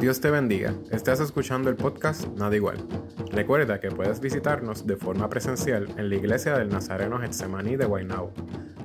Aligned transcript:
Dios 0.00 0.20
te 0.20 0.30
bendiga. 0.30 0.74
Estás 0.90 1.20
escuchando 1.20 1.70
el 1.70 1.76
podcast 1.76 2.26
Nada 2.36 2.54
Igual. 2.54 2.76
Recuerda 3.32 3.80
que 3.80 3.90
puedes 3.90 4.20
visitarnos 4.20 4.86
de 4.86 4.96
forma 4.96 5.30
presencial 5.30 5.88
en 5.96 6.10
la 6.10 6.16
iglesia 6.16 6.58
del 6.58 6.68
Nazareno 6.68 7.18
Getsemaní 7.18 7.76
de 7.76 7.86
Guaynabo. 7.86 8.30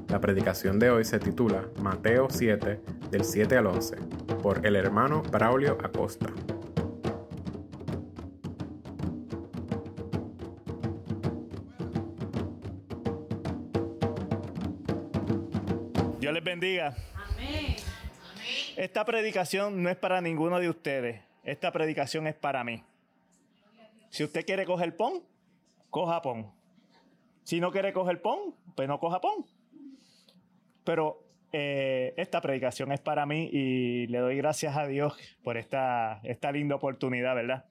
La 0.07 0.21
predicación 0.21 0.79
de 0.79 0.89
hoy 0.89 1.03
se 1.03 1.19
titula 1.19 1.65
Mateo 1.81 2.27
7, 2.29 2.79
del 3.11 3.25
7 3.25 3.57
al 3.57 3.67
11, 3.67 3.97
por 4.41 4.65
el 4.65 4.77
hermano 4.77 5.21
Braulio 5.21 5.77
Acosta. 5.83 6.27
Dios 16.21 16.33
les 16.33 16.43
bendiga. 16.43 16.95
Esta 18.81 19.05
predicación 19.05 19.83
no 19.83 19.91
es 19.91 19.95
para 19.95 20.21
ninguno 20.21 20.59
de 20.59 20.67
ustedes. 20.67 21.21
Esta 21.43 21.71
predicación 21.71 22.25
es 22.25 22.33
para 22.33 22.63
mí. 22.63 22.83
Si 24.09 24.23
usted 24.23 24.43
quiere 24.43 24.65
coger 24.65 24.97
pon, 24.97 25.21
coja 25.91 26.19
pon. 26.23 26.51
Si 27.43 27.61
no 27.61 27.71
quiere 27.71 27.93
coger 27.93 28.23
pon, 28.23 28.55
pues 28.75 28.87
no 28.87 28.99
coja 28.99 29.21
pon. 29.21 29.45
Pero 30.83 31.23
eh, 31.51 32.15
esta 32.17 32.41
predicación 32.41 32.91
es 32.91 32.99
para 32.99 33.27
mí 33.27 33.51
y 33.53 34.07
le 34.07 34.17
doy 34.17 34.35
gracias 34.37 34.75
a 34.75 34.87
Dios 34.87 35.15
por 35.43 35.57
esta, 35.57 36.19
esta 36.23 36.51
linda 36.51 36.73
oportunidad, 36.73 37.35
¿verdad? 37.35 37.65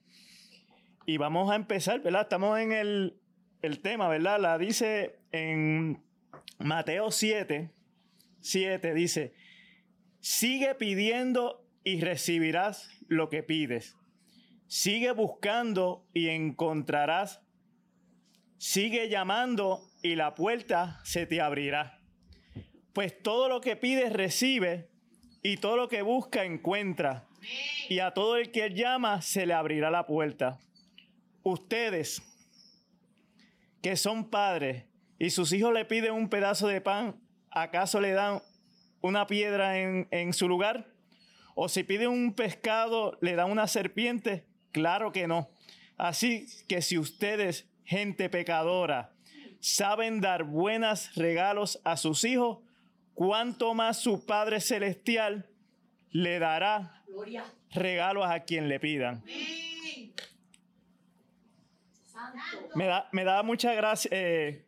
Y 1.05 1.17
vamos 1.17 1.51
a 1.51 1.55
empezar, 1.55 1.99
¿verdad? 1.99 2.21
Estamos 2.21 2.57
en 2.57 2.71
el, 2.71 3.19
el 3.61 3.81
tema, 3.81 4.07
¿verdad? 4.07 4.39
La 4.39 4.57
dice 4.57 5.19
en 5.33 6.01
Mateo 6.57 7.11
7, 7.11 7.69
7, 8.39 8.93
dice, 8.93 9.33
Sigue 10.21 10.75
pidiendo 10.75 11.67
y 11.83 11.99
recibirás 11.99 12.89
lo 13.07 13.29
que 13.29 13.41
pides. 13.41 13.97
Sigue 14.67 15.11
buscando 15.11 16.05
y 16.13 16.27
encontrarás. 16.29 17.41
Sigue 18.57 19.09
llamando 19.09 19.81
y 20.03 20.15
la 20.15 20.35
puerta 20.35 21.01
se 21.03 21.25
te 21.25 21.41
abrirá. 21.41 21.99
Pues 22.93 23.21
todo 23.23 23.49
lo 23.49 23.61
que 23.61 23.75
pides 23.75 24.13
recibe 24.13 24.91
y 25.41 25.57
todo 25.57 25.75
lo 25.75 25.89
que 25.89 26.03
busca 26.03 26.45
encuentra. 26.45 27.27
Y 27.89 27.97
a 27.97 28.11
todo 28.11 28.37
el 28.37 28.51
que 28.51 28.69
llama 28.75 29.23
se 29.23 29.47
le 29.47 29.55
abrirá 29.55 29.89
la 29.89 30.05
puerta. 30.05 30.59
Ustedes 31.41 32.21
que 33.81 33.97
son 33.97 34.29
padres 34.29 34.85
y 35.17 35.31
sus 35.31 35.51
hijos 35.51 35.73
le 35.73 35.85
piden 35.85 36.13
un 36.13 36.29
pedazo 36.29 36.67
de 36.67 36.81
pan, 36.81 37.19
¿acaso 37.49 37.99
le 37.99 38.11
dan 38.11 38.43
una 39.01 39.27
piedra 39.27 39.77
en, 39.77 40.33
su 40.33 40.47
lugar? 40.47 40.87
¿O 41.55 41.69
si 41.69 41.83
pide 41.83 42.07
un 42.07 42.33
pescado, 42.33 43.17
le 43.21 43.35
da 43.35 43.45
una 43.45 43.67
serpiente? 43.67 44.45
Claro 44.71 45.11
que 45.11 45.27
no. 45.27 45.49
Así 45.97 46.47
que 46.67 46.81
si 46.81 46.97
ustedes, 46.97 47.67
gente 47.83 48.29
pecadora, 48.29 49.13
saben 49.59 50.21
dar 50.21 50.43
buenos 50.43 51.13
regalos 51.15 51.79
a 51.83 51.97
sus 51.97 52.23
hijos, 52.23 52.59
¿cuánto 53.13 53.73
más 53.73 53.99
su 53.99 54.25
Padre 54.25 54.61
Celestial 54.61 55.49
le 56.11 56.39
dará 56.39 57.03
regalos 57.71 58.25
a 58.25 58.39
quien 58.41 58.69
le 58.69 58.79
pidan? 58.79 59.23
Me 62.75 62.85
da, 62.85 63.09
me 63.11 63.23
da 63.23 63.43
mucha 63.43 63.73
gracia. 63.73 64.09
Eh, 64.13 64.65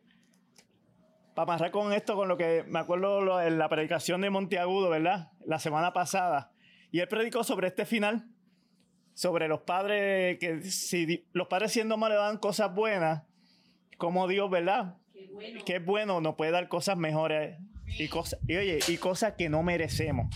para 1.34 1.46
pasar 1.46 1.70
con 1.72 1.92
esto, 1.92 2.14
con 2.14 2.28
lo 2.28 2.36
que 2.36 2.64
me 2.68 2.78
acuerdo 2.78 3.40
en 3.42 3.58
la 3.58 3.68
predicación 3.68 4.20
de 4.20 4.30
Monteagudo, 4.30 4.88
¿verdad? 4.88 5.32
La 5.44 5.58
semana 5.58 5.92
pasada. 5.92 6.52
Y 6.92 7.00
él 7.00 7.08
predicó 7.08 7.42
sobre 7.42 7.66
este 7.68 7.84
final, 7.84 8.28
sobre 9.14 9.48
los 9.48 9.62
padres, 9.62 10.38
que 10.38 10.62
si 10.62 11.26
los 11.32 11.48
padres 11.48 11.72
siendo 11.72 11.96
malos 11.96 12.18
dan 12.18 12.38
cosas 12.38 12.72
buenas, 12.72 13.24
como 13.98 14.28
Dios, 14.28 14.48
¿verdad? 14.48 14.96
Qué 15.12 15.28
bueno. 15.32 15.60
Qué 15.66 15.78
bueno, 15.80 16.20
nos 16.20 16.36
puede 16.36 16.52
dar 16.52 16.68
cosas 16.68 16.96
mejores 16.96 17.58
y 17.98 18.08
cosas, 18.08 18.38
y 18.46 18.56
oye, 18.56 18.78
y 18.86 18.96
cosas 18.96 19.34
que 19.36 19.48
no 19.48 19.62
merecemos. 19.64 20.34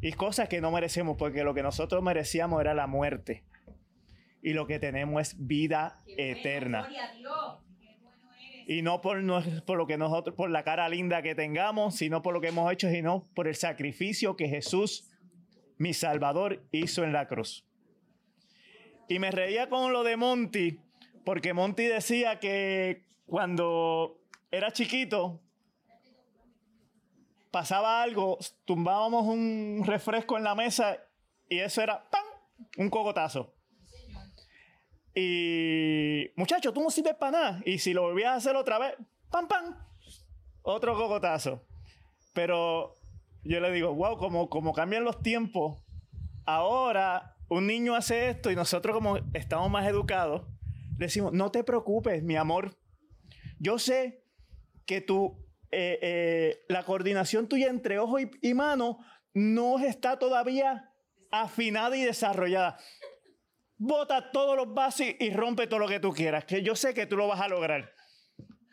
Y 0.00 0.12
cosas 0.12 0.48
que 0.48 0.60
no 0.60 0.70
merecemos, 0.70 1.16
porque 1.18 1.42
lo 1.42 1.52
que 1.52 1.64
nosotros 1.64 2.00
merecíamos 2.00 2.60
era 2.60 2.74
la 2.74 2.86
muerte. 2.86 3.42
Y 4.40 4.52
lo 4.52 4.68
que 4.68 4.78
tenemos 4.78 5.20
es 5.20 5.34
vida 5.36 6.00
eterna 6.06 6.88
y 8.66 8.82
no 8.82 9.00
por, 9.00 9.22
por 9.64 9.78
lo 9.78 9.86
que 9.86 9.96
nosotros, 9.96 10.34
por 10.34 10.50
la 10.50 10.64
cara 10.64 10.88
linda 10.88 11.22
que 11.22 11.36
tengamos, 11.36 11.94
sino 11.94 12.20
por 12.20 12.34
lo 12.34 12.40
que 12.40 12.48
hemos 12.48 12.70
hecho, 12.72 12.90
sino 12.90 13.24
por 13.34 13.46
el 13.46 13.54
sacrificio 13.54 14.36
que 14.36 14.48
Jesús, 14.48 15.08
mi 15.78 15.94
Salvador, 15.94 16.64
hizo 16.72 17.04
en 17.04 17.12
la 17.12 17.28
cruz. 17.28 17.64
Y 19.08 19.20
me 19.20 19.30
reía 19.30 19.68
con 19.68 19.92
lo 19.92 20.02
de 20.02 20.16
Monty, 20.16 20.80
porque 21.24 21.54
Monty 21.54 21.84
decía 21.84 22.40
que 22.40 23.04
cuando 23.24 24.18
era 24.50 24.72
chiquito, 24.72 25.40
pasaba 27.52 28.02
algo, 28.02 28.38
tumbábamos 28.64 29.26
un 29.26 29.84
refresco 29.86 30.36
en 30.36 30.42
la 30.42 30.56
mesa 30.56 30.98
y 31.48 31.60
eso 31.60 31.82
era 31.82 32.04
¡pam! 32.10 32.24
un 32.78 32.90
cogotazo. 32.90 33.55
Y, 35.18 36.30
muchacho, 36.36 36.74
tú 36.74 36.82
no 36.82 36.90
sirves 36.90 37.14
para 37.14 37.32
nada. 37.32 37.62
Y 37.64 37.78
si 37.78 37.94
lo 37.94 38.02
volvías 38.02 38.32
a 38.32 38.36
hacer 38.36 38.54
otra 38.54 38.78
vez, 38.78 38.94
¡pam, 39.30 39.48
pam! 39.48 39.74
Otro 40.60 40.94
cocotazo. 40.94 41.64
Pero 42.34 42.94
yo 43.42 43.58
le 43.60 43.72
digo, 43.72 43.94
wow, 43.94 44.18
como, 44.18 44.74
cambian 44.74 45.04
los 45.04 45.22
tiempos. 45.22 45.82
Ahora 46.44 47.34
un 47.48 47.66
niño 47.66 47.94
hace 47.94 48.28
esto 48.28 48.50
y 48.50 48.56
nosotros 48.56 48.94
como 48.94 49.16
estamos 49.32 49.70
más 49.70 49.86
educados, 49.86 50.42
decimos, 50.98 51.32
no 51.32 51.50
te 51.50 51.64
preocupes, 51.64 52.22
mi 52.22 52.36
amor. 52.36 52.76
Yo 53.58 53.78
sé 53.78 54.22
que 54.84 55.00
tú, 55.00 55.38
eh, 55.70 55.98
eh, 56.02 56.64
la 56.68 56.84
coordinación 56.84 57.48
tuya 57.48 57.68
entre 57.68 57.98
ojo 57.98 58.18
y 58.18 58.54
mano 58.54 58.98
no 59.32 59.78
está 59.78 60.18
todavía 60.18 60.92
afinada 61.30 61.96
y 61.96 62.02
desarrollada 62.02 62.78
bota 63.78 64.30
todos 64.30 64.56
los 64.56 64.72
vasos 64.72 65.06
y 65.18 65.30
rompe 65.30 65.66
todo 65.66 65.80
lo 65.80 65.88
que 65.88 66.00
tú 66.00 66.12
quieras, 66.12 66.44
que 66.44 66.62
yo 66.62 66.74
sé 66.74 66.94
que 66.94 67.06
tú 67.06 67.16
lo 67.16 67.28
vas 67.28 67.40
a 67.40 67.48
lograr. 67.48 67.92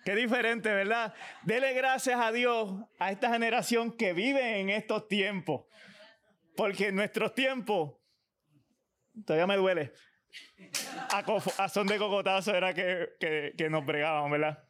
Qué 0.05 0.15
diferente, 0.15 0.73
¿verdad? 0.73 1.13
Dele 1.43 1.73
gracias 1.73 2.19
a 2.19 2.31
Dios 2.31 2.69
a 2.99 3.11
esta 3.11 3.29
generación 3.29 3.91
que 3.95 4.11
vive 4.11 4.59
en 4.59 4.69
estos 4.69 5.07
tiempos. 5.07 5.65
Porque 6.57 6.89
en 6.89 6.95
nuestros 6.95 7.33
tiempos, 7.33 7.93
todavía 9.25 9.47
me 9.47 9.55
duele, 9.55 9.93
a, 11.57 11.69
son 11.69 11.87
de 11.87 11.97
cocotazo 11.97 12.53
era 12.53 12.73
que, 12.73 13.09
que, 13.57 13.69
nos 13.69 13.85
bregaban, 13.85 14.29
¿verdad? 14.29 14.63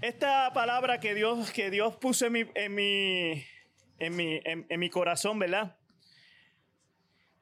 Esta 0.00 0.52
palabra 0.52 1.00
que 1.00 1.14
Dios, 1.14 1.50
que 1.50 1.70
Dios 1.70 1.96
puso 1.96 2.26
en 2.26 2.32
mi, 2.32 2.44
en 2.54 2.74
mi, 2.74 3.44
en 3.98 4.16
mi, 4.16 4.40
en 4.44 4.80
mi 4.80 4.90
corazón, 4.90 5.40
¿verdad? 5.40 5.77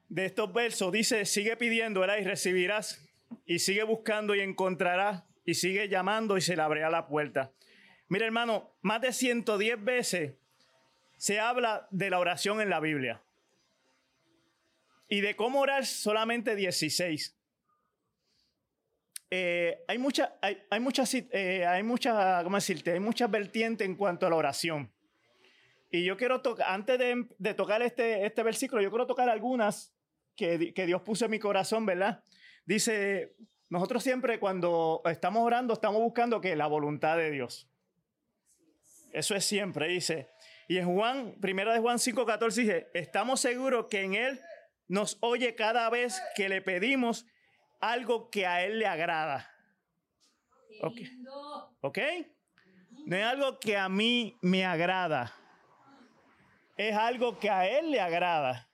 De 0.08 0.26
estos 0.26 0.52
versos 0.52 0.92
dice, 0.92 1.24
sigue 1.24 1.56
pidiendo 1.56 2.04
y 2.04 2.24
recibirás, 2.24 3.06
y 3.44 3.58
sigue 3.58 3.82
buscando 3.82 4.34
y 4.34 4.40
encontrarás, 4.40 5.24
y 5.44 5.54
sigue 5.54 5.88
llamando 5.88 6.36
y 6.36 6.40
se 6.40 6.56
le 6.56 6.62
abrirá 6.62 6.90
la 6.90 7.06
puerta. 7.06 7.52
Mira 8.08 8.26
hermano, 8.26 8.76
más 8.82 9.00
de 9.00 9.12
110 9.12 9.82
veces 9.82 10.34
se 11.16 11.40
habla 11.40 11.88
de 11.90 12.10
la 12.10 12.18
oración 12.18 12.60
en 12.60 12.70
la 12.70 12.80
Biblia. 12.80 13.22
Y 15.08 15.20
de 15.20 15.36
cómo 15.36 15.60
orar 15.60 15.86
solamente 15.86 16.56
16. 16.56 17.36
Eh, 19.30 19.84
hay 19.88 19.98
muchas, 19.98 20.30
hay, 20.40 20.62
hay 20.70 20.80
muchas, 20.80 21.14
eh, 21.14 21.64
hay 21.66 21.82
muchas, 21.82 22.44
¿cómo 22.44 22.56
decirte? 22.56 22.92
Hay 22.92 23.00
muchas 23.00 23.30
vertientes 23.30 23.86
en 23.86 23.96
cuanto 23.96 24.26
a 24.26 24.30
la 24.30 24.36
oración. 24.36 24.92
Y 25.90 26.04
yo 26.04 26.16
quiero 26.16 26.42
tocar, 26.42 26.68
antes 26.68 26.98
de, 26.98 27.26
de, 27.38 27.54
tocar 27.54 27.82
este, 27.82 28.26
este 28.26 28.42
versículo, 28.42 28.82
yo 28.82 28.90
quiero 28.90 29.06
tocar 29.06 29.28
algunas 29.28 29.95
que, 30.36 30.86
Dios 30.86 31.02
puso 31.02 31.24
en 31.24 31.30
mi 31.30 31.38
corazón, 31.38 31.86
¿verdad? 31.86 32.22
Dice, 32.64 33.34
nosotros 33.68 34.02
siempre 34.02 34.38
cuando 34.38 35.02
estamos 35.06 35.42
orando 35.42 35.72
estamos 35.72 36.00
buscando 36.00 36.40
que 36.40 36.54
la 36.54 36.66
voluntad 36.66 37.16
de 37.16 37.30
Dios. 37.30 37.68
Eso 39.12 39.34
es 39.34 39.44
siempre, 39.44 39.88
dice. 39.88 40.28
Y 40.68 40.78
en 40.78 40.92
Juan, 40.92 41.36
primera 41.40 41.72
de 41.72 41.80
Juan 41.80 41.98
5:14 41.98 42.54
dice, 42.54 42.90
estamos 42.92 43.40
seguros 43.40 43.86
que 43.86 44.02
en 44.02 44.14
Él 44.14 44.40
nos 44.88 45.18
oye 45.20 45.54
cada 45.54 45.88
vez 45.90 46.20
que 46.34 46.48
le 46.48 46.60
pedimos 46.60 47.26
algo 47.80 48.30
que 48.30 48.46
a 48.46 48.64
Él 48.64 48.78
le 48.78 48.86
agrada. 48.86 49.50
¿Ok? 50.82 50.98
¿Ok? 51.80 51.98
No 53.06 53.16
es 53.16 53.24
algo 53.24 53.58
que 53.58 53.76
a 53.76 53.88
mí 53.88 54.36
me 54.42 54.64
agrada. 54.64 55.32
Es 56.76 56.94
algo 56.94 57.38
que 57.38 57.48
a 57.48 57.66
Él 57.68 57.90
le 57.90 58.00
agrada. 58.00 58.68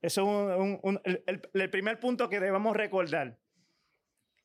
Eso 0.00 0.78
es 1.04 1.20
el, 1.26 1.70
primer 1.70 1.98
punto 1.98 2.28
que 2.28 2.40
debemos 2.40 2.76
recordar. 2.76 3.38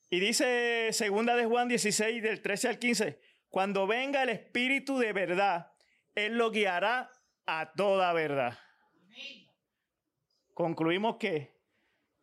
Y 0.10 0.20
dice 0.20 0.90
segunda 0.92 1.36
de 1.36 1.46
Juan 1.46 1.68
16, 1.68 2.22
del 2.24 2.42
13 2.42 2.68
al 2.70 2.80
15, 2.80 3.20
cuando 3.50 3.86
venga 3.86 4.24
el 4.24 4.30
Espíritu 4.30 4.98
de 4.98 5.14
verdad, 5.14 5.72
Él 6.16 6.38
lo 6.38 6.50
guiará 6.50 7.12
a 7.46 7.72
toda 7.74 8.14
verdad. 8.14 8.58
Concluimos 10.54 11.18
que 11.18 11.54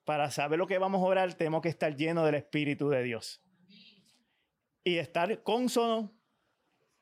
para 0.04 0.30
saber 0.30 0.58
lo 0.58 0.66
que 0.66 0.78
vamos 0.78 1.00
a 1.00 1.04
orar 1.04 1.34
tenemos 1.34 1.62
que 1.62 1.68
estar 1.68 1.94
llenos 1.94 2.26
del 2.26 2.34
Espíritu 2.34 2.88
de 2.88 3.02
Dios. 3.02 3.42
Y 4.82 4.96
estar 4.96 5.42
consono 5.42 6.12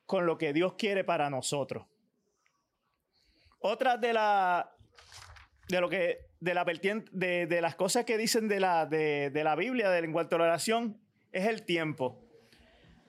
con 0.04 0.26
lo 0.26 0.36
que 0.36 0.52
Dios 0.52 0.75
quiere 0.75 1.04
para 1.04 1.30
nosotros. 1.30 1.86
Otra 3.60 3.96
de 3.96 4.12
la 4.12 4.77
de 5.69 5.81
lo 5.81 5.88
que 5.88 6.29
de 6.41 6.55
la 6.55 6.65
de, 6.65 7.47
de 7.47 7.61
las 7.61 7.75
cosas 7.75 8.05
que 8.05 8.17
dicen 8.17 8.49
de 8.49 8.61
la 8.61 8.87
de, 8.87 9.31
de 9.31 9.44
la 9.44 9.56
Biblia 9.56 9.97
en 9.99 10.12
cuanto 10.12 10.37
a 10.37 10.38
la 10.38 10.44
oración 10.47 11.00
es 11.32 11.47
el 11.47 11.65
tiempo. 11.65 12.25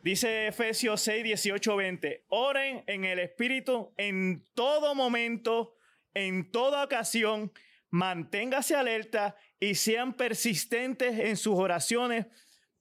Dice 0.01 0.47
Efesios 0.47 1.01
6, 1.01 1.23
18, 1.23 1.75
20. 1.75 2.25
Oren 2.29 2.83
en 2.87 3.03
el 3.03 3.19
Espíritu 3.19 3.93
en 3.97 4.45
todo 4.53 4.95
momento, 4.95 5.75
en 6.13 6.51
toda 6.51 6.83
ocasión. 6.83 7.51
Manténgase 7.91 8.75
alerta 8.75 9.35
y 9.59 9.75
sean 9.75 10.13
persistentes 10.13 11.19
en 11.19 11.35
sus 11.35 11.55
oraciones 11.55 12.27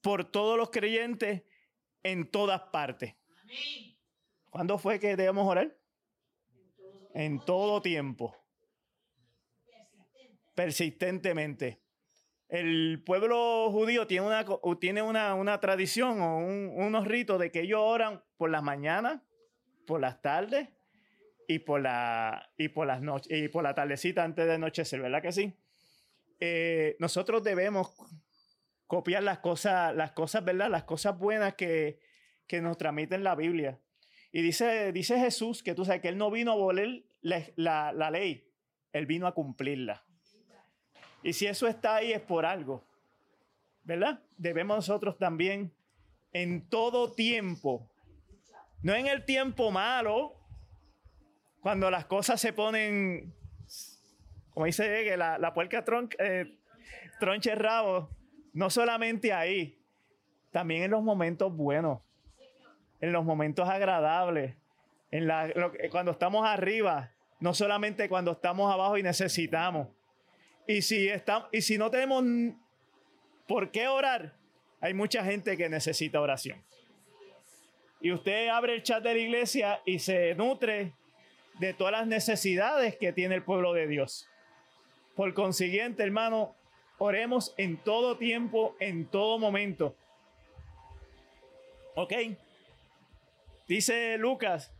por 0.00 0.30
todos 0.30 0.56
los 0.56 0.70
creyentes 0.70 1.42
en 2.02 2.30
todas 2.30 2.60
partes. 2.72 3.14
¿Cuándo 4.50 4.78
fue 4.78 5.00
que 5.00 5.16
debemos 5.16 5.46
orar? 5.46 5.76
En 7.14 7.40
todo 7.44 7.82
tiempo. 7.82 8.36
Persistentemente. 10.58 11.78
El 12.48 13.04
pueblo 13.06 13.70
judío 13.70 14.08
tiene 14.08 14.26
una, 14.26 14.44
tiene 14.80 15.02
una, 15.02 15.60
tradición 15.60 16.20
o 16.20 16.38
unos 16.38 17.06
ritos 17.06 17.38
de 17.38 17.52
que 17.52 17.60
ellos 17.60 17.80
oran 17.80 18.24
por 18.36 18.50
las 18.50 18.64
mañanas, 18.64 19.22
por 19.86 20.00
las 20.00 20.20
tardes 20.20 20.68
y 21.46 21.60
por, 21.60 21.80
la, 21.80 22.50
y 22.56 22.70
por 22.70 22.88
las 22.88 23.00
noches 23.00 23.40
y 23.40 23.46
por 23.46 23.62
la 23.62 23.72
tardecita 23.72 24.24
antes 24.24 24.48
de 24.48 24.54
anochecer, 24.54 25.00
¿verdad 25.00 25.22
que 25.22 25.30
sí? 25.30 25.54
Eh, 26.40 26.96
nosotros 26.98 27.44
debemos 27.44 27.94
copiar 28.88 29.22
las 29.22 29.38
cosas, 29.38 29.94
las 29.94 30.10
cosas, 30.10 30.44
¿verdad? 30.44 30.68
Las 30.68 30.82
cosas 30.82 31.16
buenas 31.16 31.54
que, 31.54 32.00
que 32.48 32.60
nos 32.60 32.76
transmiten 32.78 33.22
la 33.22 33.36
Biblia. 33.36 33.78
Y 34.32 34.42
dice, 34.42 34.90
dice 34.90 35.20
Jesús 35.20 35.62
que 35.62 35.76
tú 35.76 35.84
sabes 35.84 36.02
que 36.02 36.08
Él 36.08 36.18
no 36.18 36.32
vino 36.32 36.50
a 36.50 36.54
abolir 36.54 37.06
la, 37.20 37.92
la 37.92 38.10
ley, 38.10 38.50
Él 38.92 39.06
vino 39.06 39.28
a 39.28 39.34
cumplirla. 39.34 40.07
Y 41.22 41.32
si 41.32 41.46
eso 41.46 41.66
está 41.66 41.96
ahí 41.96 42.12
es 42.12 42.20
por 42.20 42.46
algo, 42.46 42.84
¿verdad? 43.84 44.20
Debemos 44.36 44.76
nosotros 44.76 45.18
también 45.18 45.72
en 46.32 46.68
todo 46.68 47.12
tiempo, 47.12 47.88
no 48.82 48.94
en 48.94 49.06
el 49.06 49.24
tiempo 49.24 49.70
malo, 49.70 50.34
cuando 51.60 51.90
las 51.90 52.04
cosas 52.04 52.40
se 52.40 52.52
ponen, 52.52 53.34
como 54.54 54.66
dice 54.66 55.04
que 55.04 55.16
la, 55.16 55.38
la 55.38 55.52
puerca 55.54 55.84
tron, 55.84 56.08
eh, 56.18 56.56
tronche 57.18 57.54
rabo, 57.54 58.10
no 58.52 58.70
solamente 58.70 59.32
ahí, 59.32 59.78
también 60.50 60.82
en 60.82 60.90
los 60.90 61.02
momentos 61.02 61.54
buenos, 61.54 62.00
en 63.00 63.12
los 63.12 63.24
momentos 63.24 63.68
agradables, 63.68 64.54
en 65.10 65.26
la, 65.26 65.52
cuando 65.90 66.12
estamos 66.12 66.46
arriba, 66.46 67.12
no 67.40 67.54
solamente 67.54 68.08
cuando 68.08 68.32
estamos 68.32 68.72
abajo 68.72 68.98
y 68.98 69.02
necesitamos. 69.02 69.88
Y 70.68 70.82
si, 70.82 71.08
está, 71.08 71.48
y 71.50 71.62
si 71.62 71.78
no 71.78 71.90
tenemos 71.90 72.22
por 73.46 73.70
qué 73.70 73.88
orar, 73.88 74.34
hay 74.82 74.92
mucha 74.92 75.24
gente 75.24 75.56
que 75.56 75.70
necesita 75.70 76.20
oración. 76.20 76.62
Y 78.02 78.12
usted 78.12 78.48
abre 78.48 78.74
el 78.74 78.82
chat 78.82 79.02
de 79.02 79.14
la 79.14 79.18
iglesia 79.18 79.80
y 79.86 79.98
se 79.98 80.34
nutre 80.34 80.92
de 81.58 81.72
todas 81.72 81.92
las 81.92 82.06
necesidades 82.06 82.96
que 82.96 83.14
tiene 83.14 83.34
el 83.34 83.42
pueblo 83.42 83.72
de 83.72 83.86
Dios. 83.86 84.28
Por 85.16 85.32
consiguiente, 85.32 86.02
hermano, 86.02 86.54
oremos 86.98 87.54
en 87.56 87.78
todo 87.78 88.18
tiempo, 88.18 88.76
en 88.78 89.06
todo 89.06 89.38
momento. 89.38 89.96
¿Ok? 91.94 92.12
Dice 93.66 94.18
Lucas 94.18 94.70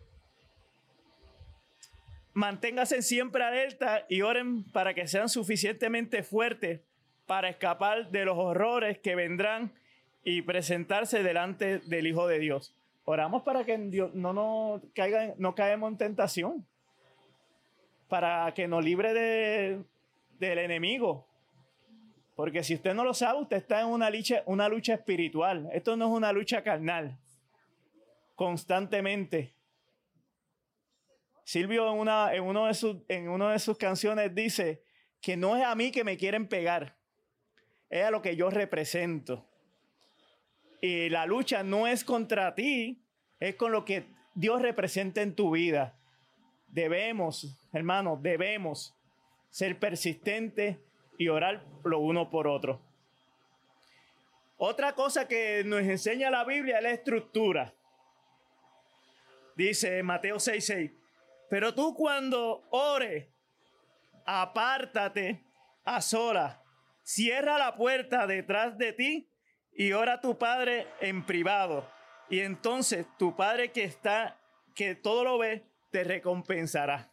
Manténgase 2.38 3.02
siempre 3.02 3.42
alerta 3.42 4.06
y 4.08 4.22
oren 4.22 4.62
para 4.70 4.94
que 4.94 5.08
sean 5.08 5.28
suficientemente 5.28 6.22
fuertes 6.22 6.82
para 7.26 7.48
escapar 7.48 8.12
de 8.12 8.24
los 8.24 8.38
horrores 8.38 8.96
que 9.00 9.16
vendrán 9.16 9.72
y 10.22 10.42
presentarse 10.42 11.24
delante 11.24 11.80
del 11.80 12.06
Hijo 12.06 12.28
de 12.28 12.38
Dios. 12.38 12.76
Oramos 13.04 13.42
para 13.42 13.64
que 13.64 13.76
Dios 13.76 14.14
no 14.14 14.32
nos 14.32 14.80
caiga, 14.94 15.34
no 15.36 15.56
caemos 15.56 15.90
en 15.90 15.98
tentación, 15.98 16.64
para 18.06 18.54
que 18.54 18.68
nos 18.68 18.84
libre 18.84 19.12
de, 19.14 19.82
del 20.38 20.58
enemigo. 20.58 21.26
Porque 22.36 22.62
si 22.62 22.76
usted 22.76 22.94
no 22.94 23.02
lo 23.02 23.14
sabe, 23.14 23.40
usted 23.40 23.56
está 23.56 23.80
en 23.80 23.88
una 23.88 24.10
lucha, 24.10 24.44
una 24.46 24.68
lucha 24.68 24.94
espiritual. 24.94 25.68
Esto 25.72 25.96
no 25.96 26.04
es 26.04 26.12
una 26.12 26.30
lucha 26.30 26.62
carnal. 26.62 27.18
Constantemente 28.36 29.57
Silvio 31.48 31.90
en 31.90 31.98
una, 31.98 32.34
en, 32.34 32.44
uno 32.44 32.66
de 32.66 32.74
sus, 32.74 32.98
en 33.08 33.30
una 33.30 33.52
de 33.52 33.58
sus 33.58 33.78
canciones 33.78 34.34
dice 34.34 34.82
que 35.22 35.34
no 35.34 35.56
es 35.56 35.64
a 35.64 35.74
mí 35.74 35.90
que 35.90 36.04
me 36.04 36.18
quieren 36.18 36.46
pegar, 36.46 36.98
es 37.88 38.04
a 38.04 38.10
lo 38.10 38.20
que 38.20 38.36
yo 38.36 38.50
represento. 38.50 39.46
Y 40.82 41.08
la 41.08 41.24
lucha 41.24 41.62
no 41.62 41.86
es 41.86 42.04
contra 42.04 42.54
ti, 42.54 43.02
es 43.40 43.54
con 43.54 43.72
lo 43.72 43.86
que 43.86 44.04
Dios 44.34 44.60
representa 44.60 45.22
en 45.22 45.34
tu 45.34 45.52
vida. 45.52 45.98
Debemos, 46.66 47.58
hermanos, 47.72 48.22
debemos 48.22 48.94
ser 49.48 49.78
persistentes 49.78 50.76
y 51.16 51.28
orar 51.28 51.64
lo 51.82 51.98
uno 51.98 52.28
por 52.28 52.46
otro. 52.46 52.82
Otra 54.58 54.92
cosa 54.94 55.26
que 55.26 55.62
nos 55.64 55.80
enseña 55.80 56.28
la 56.28 56.44
Biblia 56.44 56.76
es 56.76 56.82
la 56.82 56.90
estructura. 56.90 57.72
Dice 59.56 60.02
Mateo 60.02 60.36
6:6, 60.36 60.97
pero 61.48 61.74
tú 61.74 61.94
cuando 61.94 62.66
ores, 62.70 63.26
apártate 64.24 65.44
a 65.84 66.00
sola, 66.00 66.62
cierra 67.02 67.56
la 67.58 67.74
puerta 67.76 68.26
detrás 68.26 68.76
de 68.76 68.92
ti 68.92 69.30
y 69.72 69.92
ora 69.92 70.14
a 70.14 70.20
tu 70.20 70.36
Padre 70.36 70.86
en 71.00 71.24
privado. 71.24 71.88
Y 72.28 72.40
entonces 72.40 73.06
tu 73.18 73.34
Padre 73.34 73.72
que 73.72 73.84
está, 73.84 74.36
que 74.74 74.94
todo 74.94 75.24
lo 75.24 75.38
ve, 75.38 75.64
te 75.90 76.04
recompensará. 76.04 77.10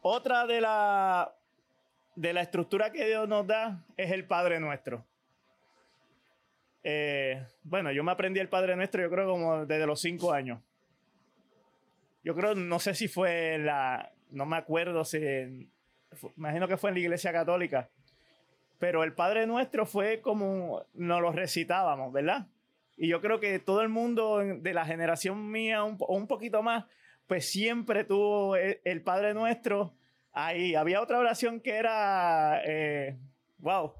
Otra 0.00 0.46
de 0.46 0.60
la, 0.60 1.34
de 2.14 2.32
la 2.32 2.42
estructura 2.42 2.90
que 2.90 3.06
Dios 3.06 3.28
nos 3.28 3.46
da 3.46 3.84
es 3.96 4.12
el 4.12 4.26
Padre 4.26 4.60
nuestro. 4.60 5.04
Eh, 6.84 7.44
bueno, 7.62 7.92
yo 7.92 8.02
me 8.02 8.12
aprendí 8.12 8.40
el 8.40 8.48
Padre 8.48 8.76
Nuestro, 8.76 9.02
yo 9.02 9.10
creo 9.10 9.28
como 9.28 9.66
desde 9.66 9.86
los 9.86 10.00
cinco 10.00 10.32
años. 10.32 10.60
Yo 12.24 12.34
creo, 12.34 12.54
no 12.54 12.78
sé 12.78 12.94
si 12.94 13.08
fue 13.08 13.58
la, 13.58 14.12
no 14.30 14.46
me 14.46 14.56
acuerdo 14.56 15.04
si, 15.04 15.18
imagino 16.36 16.68
que 16.68 16.76
fue 16.76 16.90
en 16.90 16.94
la 16.94 17.00
Iglesia 17.00 17.32
Católica, 17.32 17.88
pero 18.78 19.04
el 19.04 19.12
Padre 19.12 19.46
Nuestro 19.46 19.86
fue 19.86 20.20
como 20.20 20.84
nos 20.94 21.20
lo 21.20 21.32
recitábamos, 21.32 22.12
¿verdad? 22.12 22.46
Y 22.96 23.08
yo 23.08 23.20
creo 23.20 23.40
que 23.40 23.58
todo 23.58 23.80
el 23.82 23.88
mundo 23.88 24.38
de 24.38 24.74
la 24.74 24.84
generación 24.84 25.50
mía, 25.50 25.82
un, 25.82 25.96
un 26.08 26.26
poquito 26.26 26.62
más, 26.62 26.84
pues 27.26 27.48
siempre 27.48 28.04
tuvo 28.04 28.56
el, 28.56 29.02
Padre 29.02 29.34
Nuestro 29.34 29.94
ahí. 30.32 30.74
Había 30.74 31.00
otra 31.00 31.18
oración 31.18 31.60
que 31.60 31.76
era, 31.76 32.60
eh, 32.64 33.16
wow, 33.58 33.94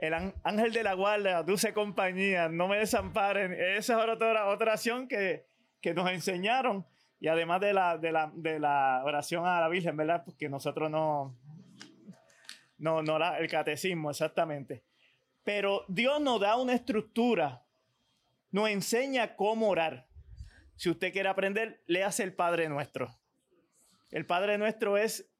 el 0.00 0.14
ángel 0.14 0.72
de 0.72 0.82
la 0.82 0.94
guarda, 0.94 1.42
dulce 1.42 1.74
compañía, 1.74 2.48
no 2.48 2.68
me 2.68 2.78
desamparen. 2.78 3.52
Esa 3.52 4.02
es 4.02 4.08
otra, 4.08 4.46
oración 4.46 5.06
que, 5.06 5.46
nos 5.94 6.10
enseñaron. 6.10 6.86
Y 7.20 7.28
además 7.28 7.60
de 7.60 7.74
la, 7.74 7.98
de, 7.98 8.58
la, 8.58 9.02
oración 9.04 9.46
a 9.46 9.60
la 9.60 9.68
Virgen, 9.68 9.96
¿verdad? 9.98 10.22
Porque 10.24 10.48
nosotros 10.48 10.90
no, 10.90 11.36
no, 12.78 13.02
no 13.02 13.34
el 13.36 13.48
catecismo, 13.50 14.10
exactamente. 14.10 14.84
Pero 15.44 15.84
Dios 15.86 16.18
nos 16.18 16.40
da 16.40 16.56
una 16.56 16.72
estructura, 16.72 17.62
nos 18.50 18.70
enseña 18.70 19.36
cómo 19.36 19.68
orar. 19.68 20.06
Si 20.76 20.88
usted 20.88 21.12
quiere 21.12 21.28
aprender, 21.28 21.82
léase 21.86 22.22
el 22.22 22.32
Padre 22.32 22.70
Nuestro. 22.70 23.14
El 24.10 24.24
Padre 24.24 24.56
Nuestro 24.56 24.96
es, 24.96 25.30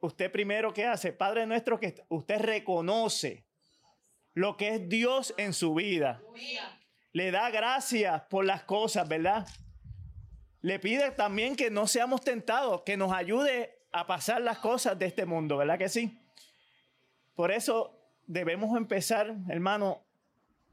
usted 0.00 0.30
primero, 0.30 0.74
¿qué 0.74 0.84
hace? 0.84 1.14
Padre 1.14 1.46
Nuestro 1.46 1.80
que 1.80 1.94
usted 2.10 2.40
reconoce 2.40 3.45
lo 4.36 4.58
que 4.58 4.74
es 4.74 4.88
Dios 4.88 5.34
en 5.38 5.54
su 5.54 5.74
vida. 5.74 6.20
Le 7.12 7.30
da 7.30 7.48
gracias 7.48 8.20
por 8.28 8.44
las 8.44 8.64
cosas, 8.64 9.08
¿verdad? 9.08 9.48
Le 10.60 10.78
pide 10.78 11.10
también 11.10 11.56
que 11.56 11.70
no 11.70 11.86
seamos 11.86 12.20
tentados, 12.20 12.82
que 12.82 12.98
nos 12.98 13.12
ayude 13.12 13.78
a 13.92 14.06
pasar 14.06 14.42
las 14.42 14.58
cosas 14.58 14.98
de 14.98 15.06
este 15.06 15.24
mundo, 15.24 15.56
¿verdad 15.56 15.78
que 15.78 15.88
sí? 15.88 16.18
Por 17.34 17.50
eso 17.50 17.98
debemos 18.26 18.76
empezar, 18.76 19.34
hermano, 19.48 20.02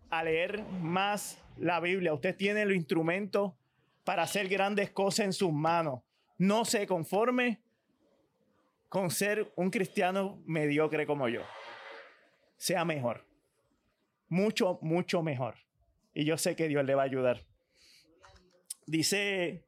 a 0.10 0.25
leer 0.25 0.62
más 0.82 1.38
la 1.55 1.79
Biblia, 1.79 2.13
usted 2.13 2.36
tiene 2.36 2.65
los 2.65 2.75
instrumentos 2.75 3.53
para 4.03 4.24
hacer 4.24 4.50
grandes 4.50 4.89
cosas 4.89 5.27
en 5.27 5.34
sus 5.34 5.53
manos. 5.53 6.01
No 6.38 6.65
se 6.65 6.86
conforme 6.86 7.62
con 8.89 9.10
ser 9.10 9.53
un 9.55 9.70
cristiano 9.70 10.43
mediocre 10.46 11.05
como 11.05 11.29
yo. 11.29 11.43
Sea 12.58 12.84
mejor. 12.84 13.33
Mucho, 14.34 14.80
mucho 14.82 15.22
mejor. 15.22 15.54
Y 16.12 16.25
yo 16.25 16.40
sé 16.40 16.56
que 16.56 16.68
Dios 16.68 16.84
le 16.86 16.96
va 16.96 17.04
a 17.04 17.06
ayudar. 17.06 17.46
Dice, 18.88 19.63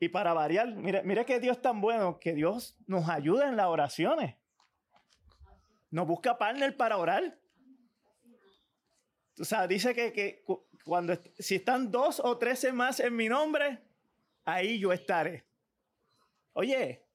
y 0.00 0.08
para 0.08 0.32
variar, 0.32 0.74
mire, 0.74 1.04
mire 1.04 1.24
que 1.24 1.38
Dios 1.38 1.58
es 1.58 1.62
tan 1.62 1.80
bueno 1.80 2.18
que 2.18 2.34
Dios 2.34 2.76
nos 2.88 3.08
ayuda 3.08 3.48
en 3.48 3.56
las 3.56 3.66
oraciones. 3.66 4.34
Nos 5.92 6.08
busca 6.08 6.36
partner 6.36 6.76
para 6.76 6.96
orar. 6.96 7.38
O 9.38 9.44
sea, 9.44 9.68
dice 9.68 9.94
que, 9.94 10.12
que 10.12 10.44
cuando 10.84 11.14
si 11.38 11.54
están 11.54 11.92
dos 11.92 12.18
o 12.18 12.38
trece 12.38 12.72
más 12.72 12.98
en 12.98 13.14
mi 13.14 13.28
nombre, 13.28 13.78
ahí 14.44 14.80
yo 14.80 14.92
estaré. 14.92 15.46
Oye, 16.54 17.06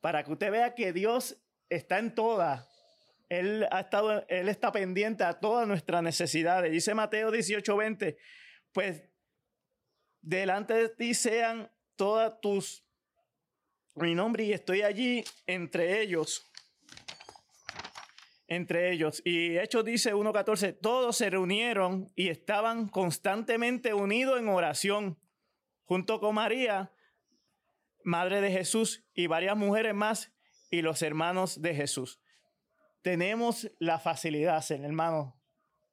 para 0.00 0.24
que 0.24 0.32
usted 0.32 0.50
vea 0.50 0.74
que 0.74 0.92
Dios 0.92 1.40
está 1.68 2.00
en 2.00 2.16
todas. 2.16 2.69
Él, 3.30 3.66
ha 3.70 3.80
estado, 3.80 4.26
él 4.28 4.50
está 4.50 4.70
pendiente 4.70 5.24
a 5.24 5.40
todas 5.40 5.66
nuestras 5.66 6.02
necesidades. 6.02 6.70
Dice 6.70 6.92
Mateo 6.92 7.30
18:20, 7.30 8.18
pues 8.72 9.02
delante 10.20 10.74
de 10.74 10.88
ti 10.90 11.14
sean 11.14 11.72
todas 11.96 12.38
tus 12.42 12.84
mi 13.94 14.14
nombre 14.14 14.44
y 14.44 14.52
estoy 14.52 14.82
allí 14.82 15.24
entre 15.46 16.02
ellos 16.02 16.50
entre 18.50 18.92
ellos. 18.92 19.22
Y 19.24 19.56
Hechos 19.56 19.84
dice 19.84 20.12
1.14, 20.12 20.76
todos 20.82 21.16
se 21.16 21.30
reunieron 21.30 22.12
y 22.16 22.28
estaban 22.28 22.88
constantemente 22.88 23.94
unidos 23.94 24.38
en 24.40 24.48
oración, 24.48 25.18
junto 25.84 26.20
con 26.20 26.34
María, 26.34 26.92
madre 28.04 28.40
de 28.40 28.50
Jesús, 28.50 29.04
y 29.14 29.28
varias 29.28 29.56
mujeres 29.56 29.94
más, 29.94 30.32
y 30.68 30.82
los 30.82 31.00
hermanos 31.02 31.62
de 31.62 31.74
Jesús. 31.74 32.19
Tenemos 33.02 33.70
la 33.78 33.98
facilidad, 33.98 34.64
hermano, 34.70 35.40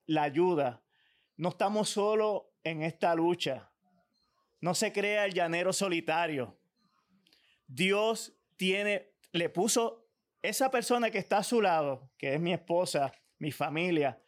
la 0.06 0.24
ayuda. 0.24 0.84
No 1.36 1.50
estamos 1.50 1.90
solo 1.90 2.54
en 2.64 2.84
esta 2.84 3.16
lucha. 3.16 3.72
No 4.60 4.74
se 4.74 4.92
crea 4.92 5.26
el 5.26 5.34
llanero 5.34 5.72
solitario. 5.72 6.58
Dios 7.68 8.38
tiene, 8.58 9.14
le 9.32 9.50
puso 9.50 10.10
esa 10.42 10.72
persona 10.72 11.10
que 11.10 11.18
está 11.18 11.40
a 11.40 11.44
su 11.44 11.62
lado, 11.62 12.12
que 12.18 12.34
es 12.34 12.40
mi 12.40 12.54
esposa, 12.54 13.14
mi 13.38 13.52
familia, 13.52 14.22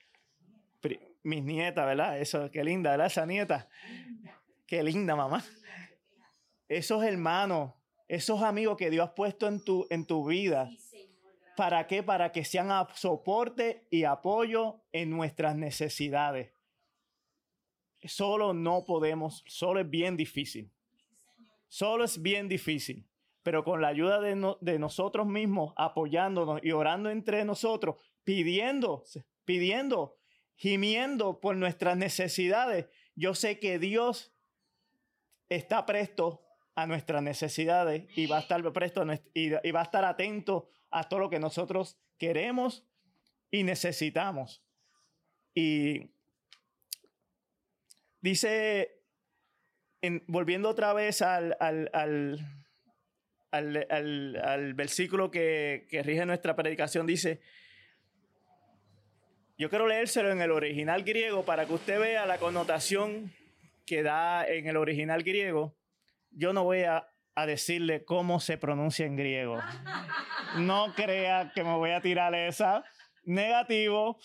mis 1.23 1.43
nietas, 1.43 1.85
¿verdad? 1.85 2.19
Eso, 2.19 2.49
qué 2.51 2.63
linda, 2.63 2.91
¿verdad? 2.91 3.07
Esa 3.07 3.25
nieta. 3.25 3.69
Qué 4.65 4.83
linda, 4.83 5.15
mamá. 5.15 5.43
Esos 6.67 7.03
hermanos, 7.03 7.73
esos 8.07 8.41
amigos 8.41 8.77
que 8.77 8.89
Dios 8.89 9.09
ha 9.09 9.15
puesto 9.15 9.47
en 9.47 9.63
tu, 9.63 9.87
en 9.89 10.05
tu 10.05 10.27
vida. 10.27 10.69
¿Para 11.59 11.87
qué? 11.87 12.03
Para 12.03 12.31
que 12.31 12.45
sean 12.45 12.69
soporte 12.93 13.85
y 13.91 14.05
apoyo 14.05 14.81
en 14.93 15.09
nuestras 15.09 15.57
necesidades. 15.57 16.53
Solo 18.05 18.53
no 18.53 18.85
podemos, 18.85 19.43
solo 19.45 19.81
es 19.81 19.89
bien 19.89 20.15
difícil. 20.15 20.71
Solo 21.67 22.05
es 22.05 22.21
bien 22.21 22.47
difícil 22.47 23.05
pero 23.43 23.63
con 23.63 23.81
la 23.81 23.87
ayuda 23.87 24.19
de, 24.21 24.79
nosotros 24.79 25.25
mismos, 25.25 25.73
apoyándonos 25.75 26.59
y 26.63 26.71
orando 26.71 27.09
entre 27.09 27.45
nosotros, 27.45 27.95
pidiendo, 28.23 29.03
pidiendo, 29.43 30.17
gimiendo 30.55 31.39
por 31.39 31.55
nuestras 31.55 31.97
necesidades, 31.97 32.87
yo 33.15 33.33
sé 33.33 33.59
que 33.59 33.79
Dios 33.79 34.35
está 35.47 35.85
presto 35.87 36.41
a 36.81 36.87
nuestras 36.87 37.21
necesidades 37.21 38.05
y 38.15 38.27
va 38.27 38.37
a 38.37 38.41
estar 38.41 38.61
presto 38.73 39.05
y, 39.33 39.51
y 39.63 39.71
va 39.71 39.79
a 39.81 39.83
estar 39.83 40.05
atento 40.05 40.69
a 40.91 41.07
todo 41.07 41.21
lo 41.21 41.29
que 41.29 41.39
nosotros 41.39 41.97
queremos 42.17 42.85
y 43.51 43.63
necesitamos. 43.63 44.63
Y 45.53 46.11
dice, 48.21 49.01
volviendo 50.27 50.69
otra 50.69 50.93
vez 50.93 51.21
al, 51.21 51.55
al 51.59 52.39
al, 53.51 54.73
versículo 54.73 55.31
que, 55.31 55.87
rige 56.03 56.25
nuestra 56.25 56.55
predicación, 56.55 57.05
dice, 57.05 57.41
yo 59.57 59.69
quiero 59.69 59.87
leérselo 59.87 60.31
en 60.31 60.41
el 60.41 60.51
original 60.51 61.03
griego 61.03 61.43
para 61.43 61.65
que 61.65 61.73
usted 61.73 61.99
vea 61.99 62.25
la 62.25 62.37
connotación 62.37 63.33
que 63.85 64.03
da 64.03 64.47
en 64.47 64.67
el 64.67 64.77
original 64.77 65.23
griego. 65.23 65.75
Yo 66.31 66.53
no 66.53 66.63
voy 66.63 66.83
a, 66.83 67.07
decirle 67.45 68.03
cómo 68.03 68.41
se 68.41 68.57
pronuncia 68.57 69.05
en 69.05 69.15
griego. 69.15 69.57
No 70.57 70.93
crea 70.93 71.53
que 71.55 71.63
me 71.63 71.73
voy 71.73 71.91
a 71.91 72.01
tirar 72.01 72.35
esa. 72.35 72.83
Negativo. 73.23 74.19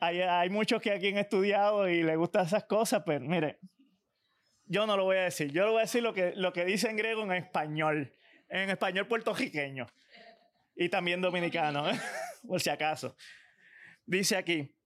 Hay, 0.00 0.22
hay 0.22 0.50
muchos 0.50 0.82
que 0.82 0.90
aquí 0.90 1.10
han 1.10 1.18
estudiado 1.18 1.88
y 1.88 2.02
les 2.02 2.16
gustan 2.16 2.46
esas 2.46 2.64
cosas, 2.64 3.04
pero 3.06 3.24
mire, 3.24 3.60
yo 4.64 4.88
no 4.88 4.96
lo 4.96 5.04
voy 5.04 5.18
a 5.18 5.22
decir. 5.22 5.52
Yo 5.52 5.66
le 5.66 5.70
voy 5.70 5.78
a 5.78 5.82
decir 5.82 6.02
lo 6.02 6.12
que, 6.12 6.32
lo 6.34 6.52
que 6.52 6.64
dice 6.64 6.90
en 6.90 6.96
griego 6.96 7.22
en 7.22 7.30
español 7.30 8.12
en 8.52 8.68
español 8.68 9.08
puertorriqueño 9.08 9.86
y 10.76 10.88
también 10.88 11.20
dominicano, 11.20 11.90
¿eh? 11.90 11.98
por 12.46 12.60
si 12.60 12.70
acaso. 12.70 13.16
Dice 14.04 14.36
aquí, 14.36 14.76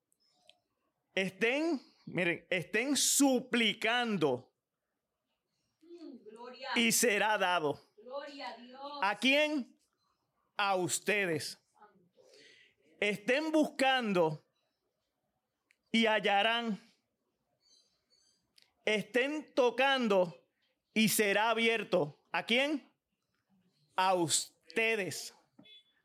estén, 1.14 1.80
miren, 2.06 2.46
estén 2.48 2.96
suplicando 2.96 4.52
y 6.74 6.92
será 6.92 7.38
dado. 7.38 7.80
a, 9.00 9.10
¿A 9.10 9.18
quién? 9.18 9.78
A 10.56 10.76
ustedes. 10.76 11.58
Estén 13.00 13.52
buscando 13.52 14.44
y 15.92 16.06
hallarán. 16.06 16.80
Estén 18.84 19.54
tocando 19.54 20.34
y 20.94 21.08
será 21.08 21.50
abierto. 21.50 22.20
¿A 22.32 22.44
quién? 22.44 22.86
a 23.96 24.14
ustedes, 24.14 25.34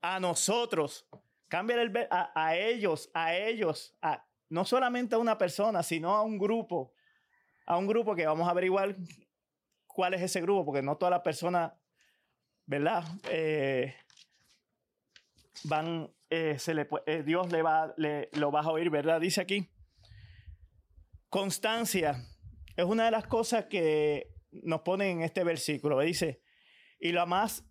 a 0.02 0.20
nosotros. 0.20 1.06
Cambia 1.48 1.82
el 1.82 2.08
a, 2.10 2.32
a 2.34 2.56
ellos, 2.56 3.12
a 3.14 3.36
ellos, 3.36 3.94
a, 4.02 4.26
no 4.50 4.64
solamente 4.64 5.16
a 5.16 5.20
una 5.20 5.38
persona, 5.38 5.84
sino 5.84 6.16
a 6.16 6.22
un 6.22 6.40
grupo. 6.40 6.94
A 7.68 7.78
un 7.78 7.88
grupo 7.88 8.16
que 8.16 8.26
vamos 8.26 8.48
a 8.48 8.52
averiguar 8.52 8.96
cuál 9.94 10.14
es 10.14 10.22
ese 10.22 10.42
grupo, 10.42 10.66
porque 10.66 10.82
no 10.82 10.98
todas 10.98 11.12
las 11.12 11.22
personas, 11.22 11.74
¿verdad? 12.66 13.04
Eh, 13.30 13.96
van, 15.64 16.12
eh, 16.30 16.58
eh, 17.06 17.24
Dios 17.24 17.52
le 17.52 17.62
va, 17.62 17.94
le, 17.98 18.30
lo 18.34 18.52
va 18.52 18.62
a 18.62 18.72
oír, 18.72 18.90
¿verdad? 18.90 19.20
Dice 19.20 19.42
aquí. 19.42 19.70
Constancia 21.30 22.28
es 22.76 22.86
una 22.86 23.06
de 23.06 23.12
las 23.12 23.28
cosas 23.28 23.66
que 23.66 24.34
nos 24.52 24.82
pone 24.82 25.10
en 25.10 25.22
este 25.22 25.44
versículo. 25.44 26.00
Dice, 26.00 26.42
y 27.00 27.12
lo 27.12 27.26
más 27.26 27.64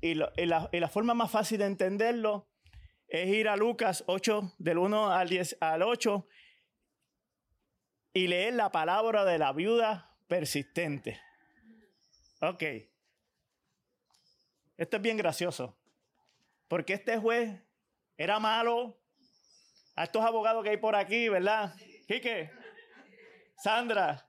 y, 0.00 0.14
la, 0.14 0.88
forma 0.88 1.14
más 1.14 1.30
fácil 1.30 1.58
de 1.58 1.66
entenderlo 1.66 2.48
es 3.08 3.28
ir 3.28 3.48
a 3.48 3.56
Lucas 3.56 4.04
8, 4.06 4.54
del 4.58 4.78
1 4.78 5.12
al 5.12 5.28
10 5.28 5.58
al 5.60 5.82
8, 5.82 6.26
y 8.12 8.26
leer 8.28 8.54
la 8.54 8.70
palabra 8.70 9.24
de 9.24 9.38
la 9.38 9.52
viuda 9.52 10.16
persistente. 10.26 11.20
Ok. 12.46 12.62
Esto 14.76 14.96
es 14.96 15.02
bien 15.02 15.16
gracioso. 15.16 15.76
Porque 16.68 16.92
este 16.92 17.18
juez 17.18 17.60
era 18.16 18.38
malo. 18.38 19.00
A 19.96 20.04
estos 20.04 20.24
abogados 20.24 20.62
que 20.62 20.70
hay 20.70 20.76
por 20.76 20.94
aquí, 20.94 21.28
¿verdad? 21.28 21.74
Quique, 22.06 22.50
Sandra. 23.56 24.28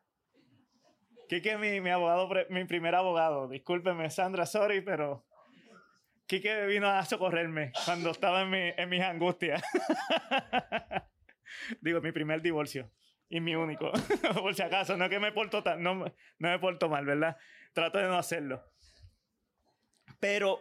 Quique 1.29 1.51
es 1.51 1.59
mi, 1.59 1.81
mi 1.81 1.91
abogado, 1.91 2.29
mi 2.50 2.65
primer 2.65 2.95
abogado. 2.95 3.50
Discúlpeme, 3.50 4.09
Sandra, 4.09 4.45
sorry, 4.45 4.81
pero 4.81 5.25
Quique 6.25 6.65
vino 6.65 6.88
a 6.88 7.05
socorrerme 7.05 7.71
cuando 7.86 8.12
estaba 8.12 8.41
en, 8.41 8.50
mi, 8.50 8.74
en 8.77 8.89
mis 8.89 9.03
angustias. 9.03 9.62
Digo, 11.81 12.01
mi 12.01 12.12
primer 12.12 12.41
divorcio. 12.41 12.89
Y 13.29 13.41
mi 13.41 13.55
único. 13.55 13.91
Por 14.41 14.55
si 14.55 14.63
acaso, 14.63 14.97
no 14.97 15.09
que 15.09 15.19
me 15.19 15.33
porto 15.33 15.62
tan, 15.62 15.83
no, 15.83 15.95
no 15.95 16.13
me 16.39 16.59
porto 16.59 16.89
mal, 16.89 17.05
¿verdad? 17.05 17.38
Trato 17.74 17.97
de 17.97 18.05
no 18.05 18.17
hacerlo. 18.17 18.63
Pero 20.19 20.59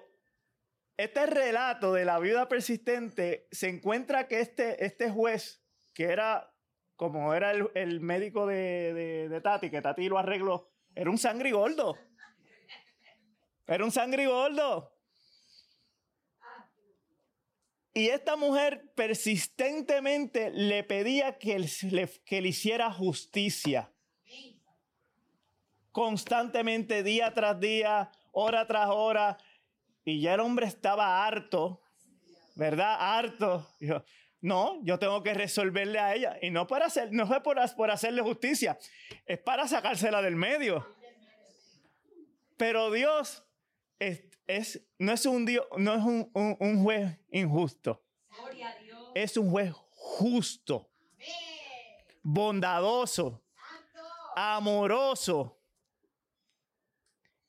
este 0.96 1.26
relato 1.26 1.92
de 1.92 2.04
la 2.04 2.18
viuda 2.18 2.48
persistente 2.48 3.48
se 3.50 3.68
encuentra 3.68 4.28
que 4.28 4.40
este, 4.40 4.84
este 4.84 5.10
juez, 5.10 5.62
que 5.94 6.04
era 6.04 6.52
como 6.96 7.34
era 7.34 7.50
el, 7.50 8.00
médico 8.00 8.46
de, 8.46 9.28
de, 9.28 9.40
Tati, 9.42 9.70
que 9.70 9.82
Tati 9.82 10.08
lo 10.08 10.18
arregló, 10.18 10.72
era 10.94 11.10
un 11.10 11.18
sangrigoldo. 11.18 11.98
Era 13.66 13.84
un 13.84 13.92
sangrigoldo. 13.92 14.92
Y 17.92 18.08
esta 18.08 18.36
mujer 18.36 18.92
persistentemente 18.94 20.50
le 20.50 20.84
pedía 20.84 21.38
que 21.38 21.66
que 22.24 22.40
le 22.40 22.48
hiciera 22.48 22.92
justicia. 22.92 23.92
Constantemente, 25.96 27.02
día 27.02 27.32
tras 27.32 27.58
día, 27.58 28.12
hora 28.32 28.66
tras 28.66 28.90
hora. 28.90 29.38
Y 30.04 30.20
ya 30.20 30.34
el 30.34 30.40
hombre 30.40 30.66
estaba 30.66 31.26
harto, 31.26 31.80
¿verdad? 32.54 32.98
Harto. 33.00 33.66
Dijo, 33.80 34.04
no, 34.42 34.78
yo 34.84 34.98
tengo 34.98 35.22
que 35.22 35.32
resolverle 35.32 35.98
a 35.98 36.14
ella. 36.14 36.36
Y 36.42 36.50
no, 36.50 36.66
para 36.66 36.84
hacer, 36.84 37.08
no 37.12 37.26
fue 37.26 37.42
por, 37.42 37.56
por 37.76 37.90
hacerle 37.90 38.20
justicia, 38.20 38.76
es 39.24 39.38
para 39.38 39.66
sacársela 39.66 40.20
del 40.20 40.36
medio. 40.36 40.86
Pero 42.58 42.90
Dios 42.90 43.42
es, 43.98 44.86
no 44.98 45.14
es 45.14 45.24
un, 45.24 45.46
Dios, 45.46 45.66
no 45.78 45.94
es 45.94 46.04
un, 46.04 46.30
un, 46.60 46.82
juez 46.82 47.18
injusto. 47.30 48.04
Es 49.14 49.38
un 49.38 49.50
juez 49.50 49.72
justo, 49.92 50.90
bondadoso, 52.22 53.42
amoroso. 54.34 55.55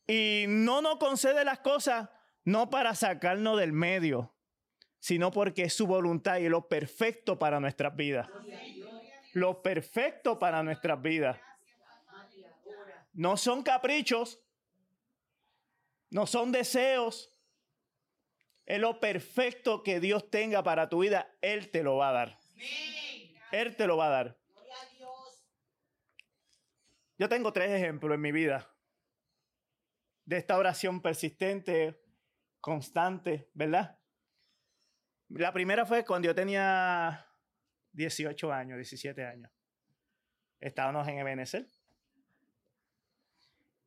Y 0.08 0.46
no 0.48 0.82
nos 0.82 0.98
concede 0.98 1.44
las 1.44 1.60
cosas 1.60 2.10
no 2.46 2.70
para 2.70 2.96
sacarnos 2.96 3.60
del 3.60 3.74
medio, 3.74 4.34
sino 5.00 5.32
porque 5.32 5.64
es 5.64 5.74
su 5.74 5.86
voluntad 5.86 6.38
y 6.38 6.48
lo 6.48 6.70
perfecto 6.70 7.38
para 7.38 7.60
nuestras 7.60 7.94
vidas. 7.94 8.30
Lo 9.34 9.62
perfecto 9.62 10.40
para 10.40 10.64
nuestras 10.64 11.02
vidas. 11.02 11.38
No 13.12 13.36
son 13.36 13.64
caprichos, 13.64 14.40
no 16.10 16.26
son 16.26 16.54
deseos. 16.54 17.34
Es 18.66 18.80
lo 18.80 19.02
perfecto 19.02 19.84
que 19.84 20.00
Dios 20.00 20.30
tenga 20.30 20.64
para 20.64 20.88
tu 20.88 21.00
vida, 21.00 21.36
Él 21.42 21.70
te 21.70 21.84
lo 21.84 21.98
va 21.98 22.10
a 22.10 22.14
dar. 22.14 22.40
Él 23.52 23.76
te 23.76 23.88
lo 23.88 23.98
va 23.98 24.08
a 24.08 24.10
dar. 24.10 24.38
Yo 27.18 27.28
tengo 27.28 27.52
tres 27.52 27.72
ejemplos 27.72 28.16
en 28.16 28.22
mi 28.22 28.32
vida 28.32 28.70
de 30.28 30.38
esta 30.38 30.58
oración 30.58 31.02
persistente, 31.02 32.04
constante, 32.60 33.50
¿verdad? 33.54 33.98
La 35.30 35.54
primera 35.54 35.86
fue 35.86 36.04
cuando 36.04 36.26
yo 36.26 36.36
tenía 36.36 37.26
18 37.94 38.52
años, 38.52 38.76
17 38.76 39.26
años. 39.26 39.50
Estábamos 40.60 41.08
en 41.08 41.20
Ebenezer. 41.20 41.66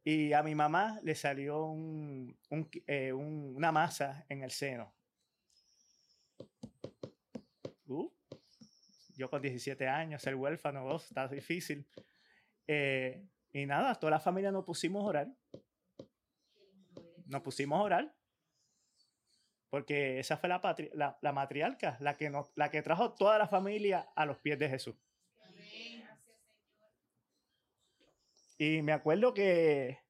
Y 0.03 0.33
a 0.33 0.43
mi 0.43 0.55
mamá 0.55 0.99
le 1.03 1.15
salió 1.15 1.75
eh, 2.87 3.13
una 3.13 3.71
masa 3.71 4.25
en 4.31 4.43
el 4.43 4.51
seno. 4.51 4.95
Uh, 7.87 8.11
yo 9.15 9.29
con 9.29 9.43
17 9.43 9.87
años, 9.87 10.23
ser 10.23 10.37
huérfano, 10.37 10.87
oh, 10.87 10.97
está 10.97 11.29
difícil. 11.29 11.87
Eh, 12.67 13.27
y 13.53 13.67
nada, 13.67 13.95
toda 13.97 14.13
la 14.13 14.21
familia 14.21 14.51
nos 14.51 14.65
pusimos 14.65 15.03
a 15.03 15.07
orar. 15.07 15.29
Nos 17.31 17.43
pusimos 17.43 17.79
a 17.79 17.83
orar. 17.83 18.15
Porque 19.71 20.19
esa 20.19 20.37
fue 20.37 20.49
la, 20.49 20.61
la, 20.95 21.19
la 21.23 21.33
matriarca, 21.33 21.97
la 22.01 22.17
que, 22.17 22.31
la 22.57 22.71
que 22.71 22.83
trajo 22.83 23.15
toda 23.15 23.39
la 23.39 23.47
familia 23.47 24.11
a 24.17 24.27
los 24.27 24.39
pies 24.39 24.59
de 24.59 24.69
Jesús. 24.69 24.97
Y 28.59 28.83
me 28.83 28.93
acuerdo 28.93 29.33
que 29.33 30.01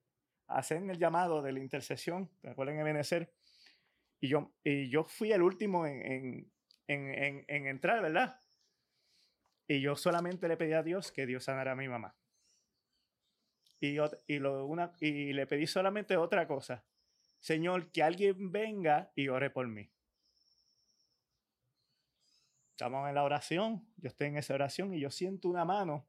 hacen 0.49 0.91
el 0.91 0.99
llamado 0.99 1.43
de 1.43 1.53
la 1.53 1.61
intercesión, 1.61 2.29
me 2.43 2.51
acuerdo 2.51 2.73
en 2.73 2.81
Ebenezer, 2.81 3.33
y 4.19 4.29
yo, 4.29 4.53
y 4.65 4.89
yo 4.89 5.05
fui 5.05 5.31
el 5.31 5.43
último 5.43 5.87
en, 5.87 6.51
en, 6.89 7.45
en, 7.47 7.67
entrar, 7.67 8.03
¿verdad? 8.03 8.41
Y 9.69 9.81
yo 9.81 9.95
solamente 9.95 10.49
le 10.49 10.57
pedí 10.57 10.73
a 10.73 10.83
Dios 10.83 11.13
que 11.13 11.27
Dios 11.27 11.45
sanara 11.45 11.73
a 11.73 11.77
mi 11.77 11.87
mamá. 11.87 12.17
Y, 13.79 13.97
y, 14.27 14.39
lo, 14.39 14.67
una, 14.67 14.93
y 15.01 15.33
le 15.33 15.47
pedí 15.47 15.67
solamente 15.67 16.17
otra 16.17 16.49
cosa. 16.49 16.85
Señor, 17.41 17.91
que 17.91 18.03
alguien 18.03 18.53
venga 18.53 19.11
y 19.17 19.29
ore 19.29 19.51
por 19.51 19.67
mí. 19.67 19.91
Estamos 22.73 23.09
en 23.09 23.15
la 23.15 23.25
oración, 23.25 23.87
yo 23.97 24.09
estoy 24.09 24.29
en 24.29 24.37
esa 24.37 24.55
oración 24.55 24.95
y 24.95 25.01
yo 25.01 25.11
siento 25.11 25.49
una 25.49 25.65
mano 25.65 26.07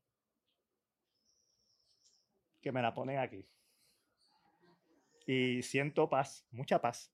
que 2.61 2.71
me 2.71 2.81
la 2.81 2.93
ponen 2.93 3.19
aquí. 3.19 3.45
Y 5.25 5.61
siento 5.63 6.07
paz, 6.09 6.45
mucha 6.51 6.79
paz. 6.79 7.11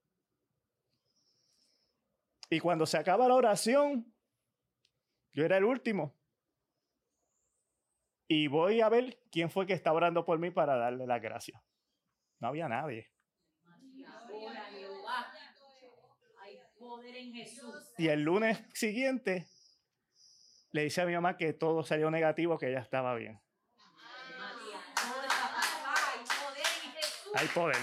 Y 2.49 2.59
cuando 2.59 2.85
se 2.85 2.97
acaba 2.97 3.27
la 3.27 3.35
oración, 3.35 4.13
yo 5.33 5.45
era 5.45 5.57
el 5.57 5.63
último. 5.63 6.15
Y 8.27 8.47
voy 8.47 8.81
a 8.81 8.89
ver 8.89 9.19
quién 9.31 9.49
fue 9.49 9.65
que 9.65 9.73
está 9.73 9.93
orando 9.93 10.25
por 10.25 10.37
mí 10.39 10.51
para 10.51 10.75
darle 10.75 11.05
la 11.05 11.19
gracia. 11.19 11.63
No 12.39 12.47
había 12.47 12.67
nadie. 12.67 13.09
Y 17.97 18.07
el 18.07 18.21
lunes 18.21 18.63
siguiente 18.73 19.47
le 20.71 20.83
dice 20.83 21.01
a 21.01 21.05
mi 21.05 21.13
mamá 21.13 21.37
que 21.37 21.53
todo 21.53 21.83
salió 21.83 22.11
negativo, 22.11 22.57
que 22.57 22.69
ella 22.69 22.79
estaba 22.79 23.15
bien. 23.15 23.39
Hay 27.33 27.47
poder. 27.47 27.77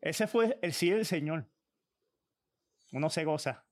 Ese 0.00 0.26
fue 0.26 0.58
el 0.62 0.72
sí 0.72 0.90
del 0.90 1.06
Señor. 1.06 1.48
Uno 2.92 3.08
se 3.08 3.24
goza. 3.24 3.64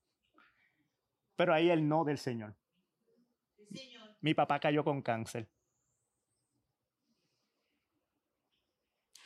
Pero 1.36 1.52
ahí 1.52 1.70
el 1.70 1.88
no 1.88 2.04
del 2.04 2.18
Señor. 2.18 2.54
Mi 4.20 4.34
papá 4.34 4.60
cayó 4.60 4.84
con 4.84 5.02
cáncer. 5.02 5.48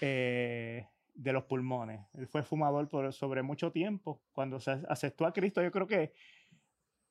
Eh, 0.01 0.89
de 1.15 1.33
los 1.33 1.45
pulmones. 1.45 2.01
Él 2.15 2.27
fue 2.27 2.43
fumador 2.43 2.89
por, 2.89 3.13
sobre 3.13 3.43
mucho 3.43 3.71
tiempo. 3.71 4.21
Cuando 4.33 4.61
se 4.61 4.83
aceptó 4.89 5.27
a 5.27 5.33
Cristo, 5.33 5.63
yo 5.63 5.71
creo 5.71 5.87
que 5.87 6.13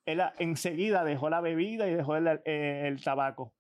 él 0.06 0.22
enseguida 0.40 1.04
dejó 1.04 1.30
la 1.30 1.42
bebida 1.42 1.88
y 1.88 1.94
dejó 1.94 2.18
el, 2.18 2.42
eh, 2.46 2.96
tabaco. 3.04 3.54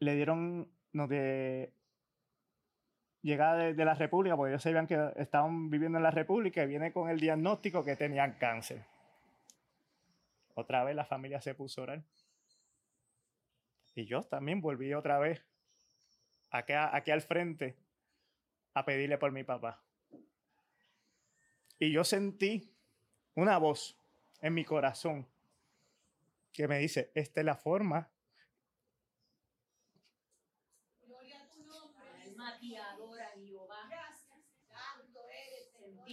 Le 0.00 0.14
dieron 0.14 0.70
no, 0.92 1.06
de 1.06 1.72
llegada 3.22 3.72
de, 3.72 3.84
la 3.84 3.94
República, 3.94 4.36
porque 4.36 4.52
ellos 4.52 4.62
sabían 4.62 4.86
que 4.86 5.12
estaban 5.16 5.70
viviendo 5.70 5.98
en 5.98 6.04
la 6.04 6.10
República 6.10 6.62
y 6.62 6.66
viene 6.66 6.92
con 6.92 7.08
el 7.08 7.18
diagnóstico 7.18 7.84
que 7.84 7.96
tenían 7.96 8.34
cáncer. 8.38 8.84
Otra 10.54 10.84
vez 10.84 10.94
la 10.94 11.04
familia 11.04 11.40
se 11.40 11.54
puso 11.54 11.80
a 11.80 11.84
orar. 11.84 12.02
Y 13.94 14.04
yo 14.06 14.22
también 14.22 14.60
volví 14.60 14.92
otra 14.92 15.18
vez 15.18 15.42
aquí 16.50 17.10
al 17.10 17.22
frente 17.22 17.83
a 18.74 18.84
pedirle 18.84 19.16
por 19.18 19.32
mi 19.32 19.44
papá. 19.44 19.80
Y 21.78 21.92
yo 21.92 22.04
sentí 22.04 22.72
una 23.34 23.58
voz 23.58 23.98
en 24.40 24.54
mi 24.54 24.64
corazón 24.64 25.26
que 26.52 26.68
me 26.68 26.78
dice, 26.78 27.10
esta 27.14 27.40
es 27.40 27.46
la 27.46 27.56
forma. 27.56 28.10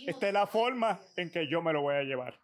Esta 0.08 0.28
es 0.28 0.34
la 0.34 0.47
forma 0.47 1.00
en 1.15 1.30
que 1.30 1.47
yo 1.47 1.62
me 1.62 1.74
lo 1.74 1.82
voy 1.82 1.95
a 1.95 2.04
llevar. 2.04 2.39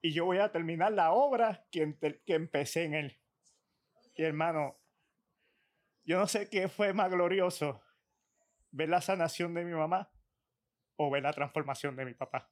Y 0.00 0.12
yo 0.12 0.24
voy 0.24 0.38
a 0.38 0.50
terminar 0.50 0.92
la 0.92 1.12
obra 1.12 1.64
que, 1.70 1.96
que 2.26 2.34
empecé 2.34 2.84
en 2.84 2.94
él. 2.94 3.18
Y 4.16 4.24
hermano, 4.24 4.81
yo 6.04 6.18
no 6.18 6.26
sé 6.26 6.48
qué 6.48 6.68
fue 6.68 6.92
más 6.92 7.10
glorioso, 7.10 7.80
ver 8.70 8.88
la 8.88 9.00
sanación 9.00 9.54
de 9.54 9.64
mi 9.64 9.72
mamá 9.72 10.10
o 10.96 11.10
ver 11.10 11.22
la 11.22 11.32
transformación 11.32 11.96
de 11.96 12.04
mi 12.04 12.14
papá. 12.14 12.50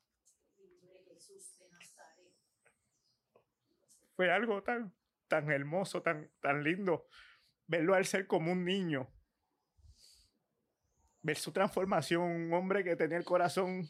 Fue 4.15 4.31
algo 4.31 4.63
tan, 4.63 4.95
tan 5.29 5.51
hermoso, 5.51 6.03
tan, 6.03 6.31
tan 6.41 6.63
lindo, 6.63 7.07
verlo 7.67 7.95
al 7.95 8.05
ser 8.05 8.27
como 8.27 8.53
un 8.53 8.65
niño, 8.65 9.09
ver 11.23 11.37
su 11.37 11.53
transformación, 11.53 12.23
un 12.23 12.53
hombre 12.53 12.85
que 12.85 12.97
tenía 12.97 13.17
el 13.17 13.25
corazón, 13.25 13.89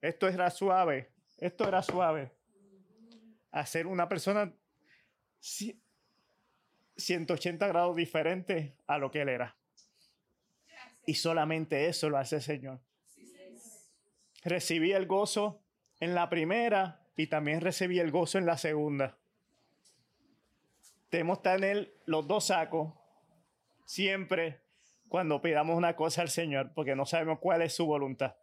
esto 0.00 0.28
era 0.28 0.50
suave, 0.50 1.12
esto 1.38 1.68
era 1.68 1.82
suave, 1.82 2.36
hacer 3.52 3.86
una 3.86 4.08
persona 4.08 4.52
180 7.00 7.66
grados 7.66 7.96
diferente 7.96 8.76
a 8.86 8.98
lo 8.98 9.10
que 9.10 9.22
él 9.22 9.28
era. 9.28 9.56
Y 11.06 11.14
solamente 11.14 11.88
eso 11.88 12.08
lo 12.08 12.18
hace 12.18 12.36
el 12.36 12.42
Señor. 12.42 12.80
Recibí 14.44 14.92
el 14.92 15.06
gozo 15.06 15.62
en 15.98 16.14
la 16.14 16.28
primera 16.28 17.00
y 17.16 17.26
también 17.26 17.60
recibí 17.60 17.98
el 17.98 18.10
gozo 18.10 18.38
en 18.38 18.46
la 18.46 18.56
segunda. 18.56 19.18
Tenemos 21.08 21.38
que 21.38 21.50
tener 21.50 21.94
los 22.06 22.26
dos 22.26 22.46
sacos 22.46 22.94
siempre 23.84 24.60
cuando 25.08 25.42
pidamos 25.42 25.76
una 25.76 25.96
cosa 25.96 26.22
al 26.22 26.30
Señor, 26.30 26.72
porque 26.72 26.94
no 26.94 27.04
sabemos 27.04 27.40
cuál 27.40 27.62
es 27.62 27.74
su 27.74 27.84
voluntad. 27.84 28.36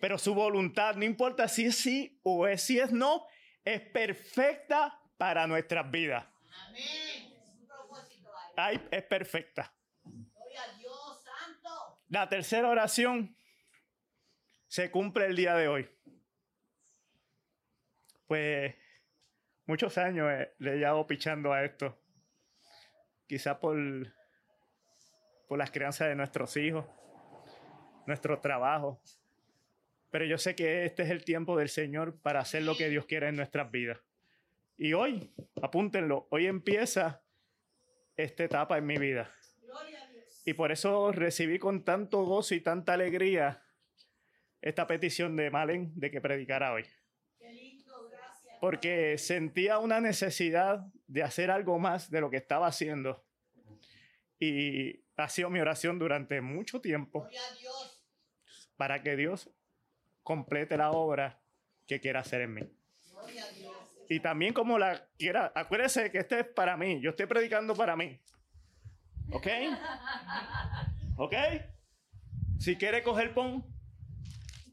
Pero 0.00 0.18
su 0.18 0.34
voluntad, 0.34 0.96
no 0.96 1.04
importa 1.04 1.46
si 1.46 1.66
es 1.66 1.76
sí 1.76 2.18
o 2.24 2.48
es 2.48 2.62
si 2.62 2.80
es 2.80 2.90
no, 2.90 3.24
es 3.64 3.80
perfecta 3.80 5.00
para 5.16 5.46
nuestras 5.46 5.88
vidas. 5.88 6.26
Ay, 8.56 8.80
es 8.90 9.02
perfecta. 9.04 9.72
La 12.08 12.28
tercera 12.28 12.68
oración 12.68 13.34
se 14.66 14.90
cumple 14.90 15.26
el 15.26 15.36
día 15.36 15.54
de 15.54 15.68
hoy. 15.68 15.88
Pues 18.26 18.74
muchos 19.66 19.96
años 19.98 20.28
le 20.58 20.72
he 20.74 20.76
llevado 20.76 21.06
pichando 21.06 21.52
a 21.52 21.64
esto. 21.64 21.98
Quizá 23.26 23.58
por, 23.58 23.76
por 25.48 25.58
las 25.58 25.70
crianzas 25.70 26.08
de 26.08 26.14
nuestros 26.14 26.56
hijos, 26.58 26.84
nuestro 28.06 28.40
trabajo. 28.40 29.00
Pero 30.10 30.26
yo 30.26 30.36
sé 30.36 30.54
que 30.54 30.84
este 30.84 31.04
es 31.04 31.10
el 31.10 31.24
tiempo 31.24 31.56
del 31.56 31.70
Señor 31.70 32.20
para 32.20 32.40
hacer 32.40 32.62
lo 32.62 32.76
que 32.76 32.90
Dios 32.90 33.06
quiere 33.06 33.28
en 33.28 33.36
nuestras 33.36 33.70
vidas. 33.70 33.98
Y 34.76 34.92
hoy, 34.92 35.32
apúntenlo, 35.62 36.26
hoy 36.30 36.46
empieza 36.46 37.22
esta 38.22 38.44
etapa 38.44 38.78
en 38.78 38.86
mi 38.86 38.98
vida. 38.98 39.30
Y 40.44 40.54
por 40.54 40.72
eso 40.72 41.12
recibí 41.12 41.58
con 41.58 41.84
tanto 41.84 42.24
gozo 42.24 42.54
y 42.54 42.60
tanta 42.60 42.94
alegría 42.94 43.62
esta 44.60 44.86
petición 44.86 45.36
de 45.36 45.50
Malen 45.50 45.92
de 45.94 46.10
que 46.10 46.20
predicara 46.20 46.72
hoy. 46.72 46.84
Porque 48.60 49.18
sentía 49.18 49.78
una 49.78 50.00
necesidad 50.00 50.86
de 51.06 51.22
hacer 51.22 51.50
algo 51.50 51.78
más 51.78 52.10
de 52.10 52.20
lo 52.20 52.30
que 52.30 52.36
estaba 52.36 52.68
haciendo. 52.68 53.24
Y 54.38 55.04
ha 55.16 55.28
sido 55.28 55.50
mi 55.50 55.60
oración 55.60 55.98
durante 55.98 56.40
mucho 56.40 56.80
tiempo 56.80 57.28
para 58.76 59.02
que 59.02 59.16
Dios 59.16 59.50
complete 60.22 60.76
la 60.76 60.90
obra 60.90 61.40
que 61.86 62.00
quiera 62.00 62.20
hacer 62.20 62.42
en 62.42 62.54
mí. 62.54 62.62
Y 64.12 64.20
también 64.20 64.52
como 64.52 64.78
la 64.78 65.08
quiera, 65.16 65.52
acuérdese 65.54 66.10
que 66.10 66.18
este 66.18 66.40
es 66.40 66.46
para 66.46 66.76
mí, 66.76 67.00
yo 67.00 67.10
estoy 67.10 67.24
predicando 67.24 67.74
para 67.74 67.96
mí. 67.96 68.20
¿Ok? 69.32 69.46
¿Ok? 71.16 71.34
Si 72.58 72.76
quiere 72.76 73.02
coger 73.02 73.32
pon, 73.32 73.64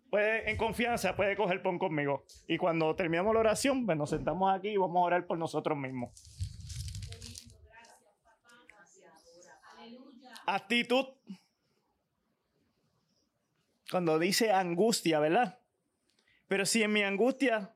puede, 0.10 0.52
en 0.52 0.58
confianza 0.58 1.15
puede 1.15 1.38
coger 1.38 1.62
pon 1.62 1.80
conmigo. 1.80 2.25
Y 2.49 2.58
cuando 2.58 2.93
terminamos 2.97 3.34
la 3.34 3.39
oración, 3.39 3.86
pues 3.86 3.97
nos 3.97 4.10
sentamos 4.10 4.54
aquí 4.54 4.71
y 4.71 4.78
vamos 4.78 4.97
a 4.97 5.06
orar 5.06 5.25
por 5.25 5.38
nosotros 5.38 5.78
mismos. 5.78 6.12
Actitud. 10.47 11.06
Cuando 13.89 14.19
dice 14.19 14.52
angustia, 14.52 15.21
¿verdad? 15.21 15.62
Pero 16.49 16.65
si 16.65 16.84
en 16.84 16.91
mi 16.91 17.04
angustia, 17.04 17.73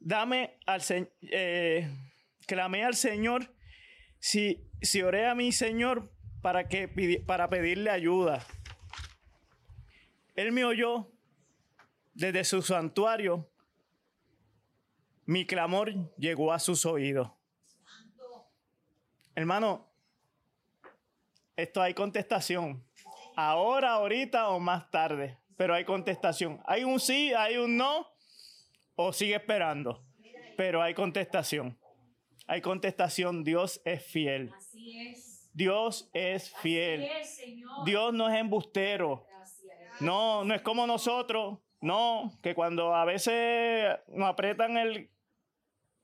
dame 0.00 0.58
al 0.66 0.82
Señor, 0.82 1.12
eh, 1.22 1.88
clamé 2.46 2.84
al 2.84 2.94
Señor, 2.94 3.54
si, 4.18 4.66
si 4.82 5.02
oré 5.02 5.26
a 5.26 5.34
mi 5.34 5.52
Señor 5.52 6.10
para, 6.42 6.68
que, 6.68 6.88
para 7.26 7.48
pedirle 7.48 7.90
ayuda. 7.90 8.44
Él 10.34 10.52
me 10.52 10.64
oyó 10.64 11.12
desde 12.14 12.44
su 12.44 12.62
santuario. 12.62 13.48
Mi 15.26 15.46
clamor 15.46 15.92
llegó 16.16 16.52
a 16.52 16.58
sus 16.58 16.86
oídos. 16.86 17.30
Hermano, 19.34 19.92
esto 21.56 21.80
hay 21.82 21.94
contestación. 21.94 22.84
Ahora, 23.36 23.92
ahorita 23.92 24.48
o 24.48 24.58
más 24.58 24.90
tarde. 24.90 25.38
Pero 25.56 25.74
hay 25.74 25.84
contestación. 25.84 26.60
Hay 26.64 26.84
un 26.84 26.98
sí, 26.98 27.32
hay 27.34 27.58
un 27.58 27.76
no. 27.76 28.09
O 29.02 29.14
sigue 29.14 29.36
esperando. 29.36 30.04
Pero 30.58 30.82
hay 30.82 30.92
contestación. 30.92 31.78
Hay 32.46 32.60
contestación. 32.60 33.44
Dios 33.44 33.80
es 33.86 34.04
fiel. 34.04 34.52
Dios 35.54 36.10
es 36.12 36.54
fiel. 36.56 37.08
Dios 37.86 38.12
no 38.12 38.28
es 38.28 38.38
embustero. 38.38 39.24
No, 40.00 40.44
no 40.44 40.54
es 40.54 40.60
como 40.60 40.86
nosotros. 40.86 41.60
No, 41.80 42.38
que 42.42 42.54
cuando 42.54 42.94
a 42.94 43.06
veces 43.06 43.96
nos 44.08 44.28
apretan 44.28 44.76
el... 44.76 45.10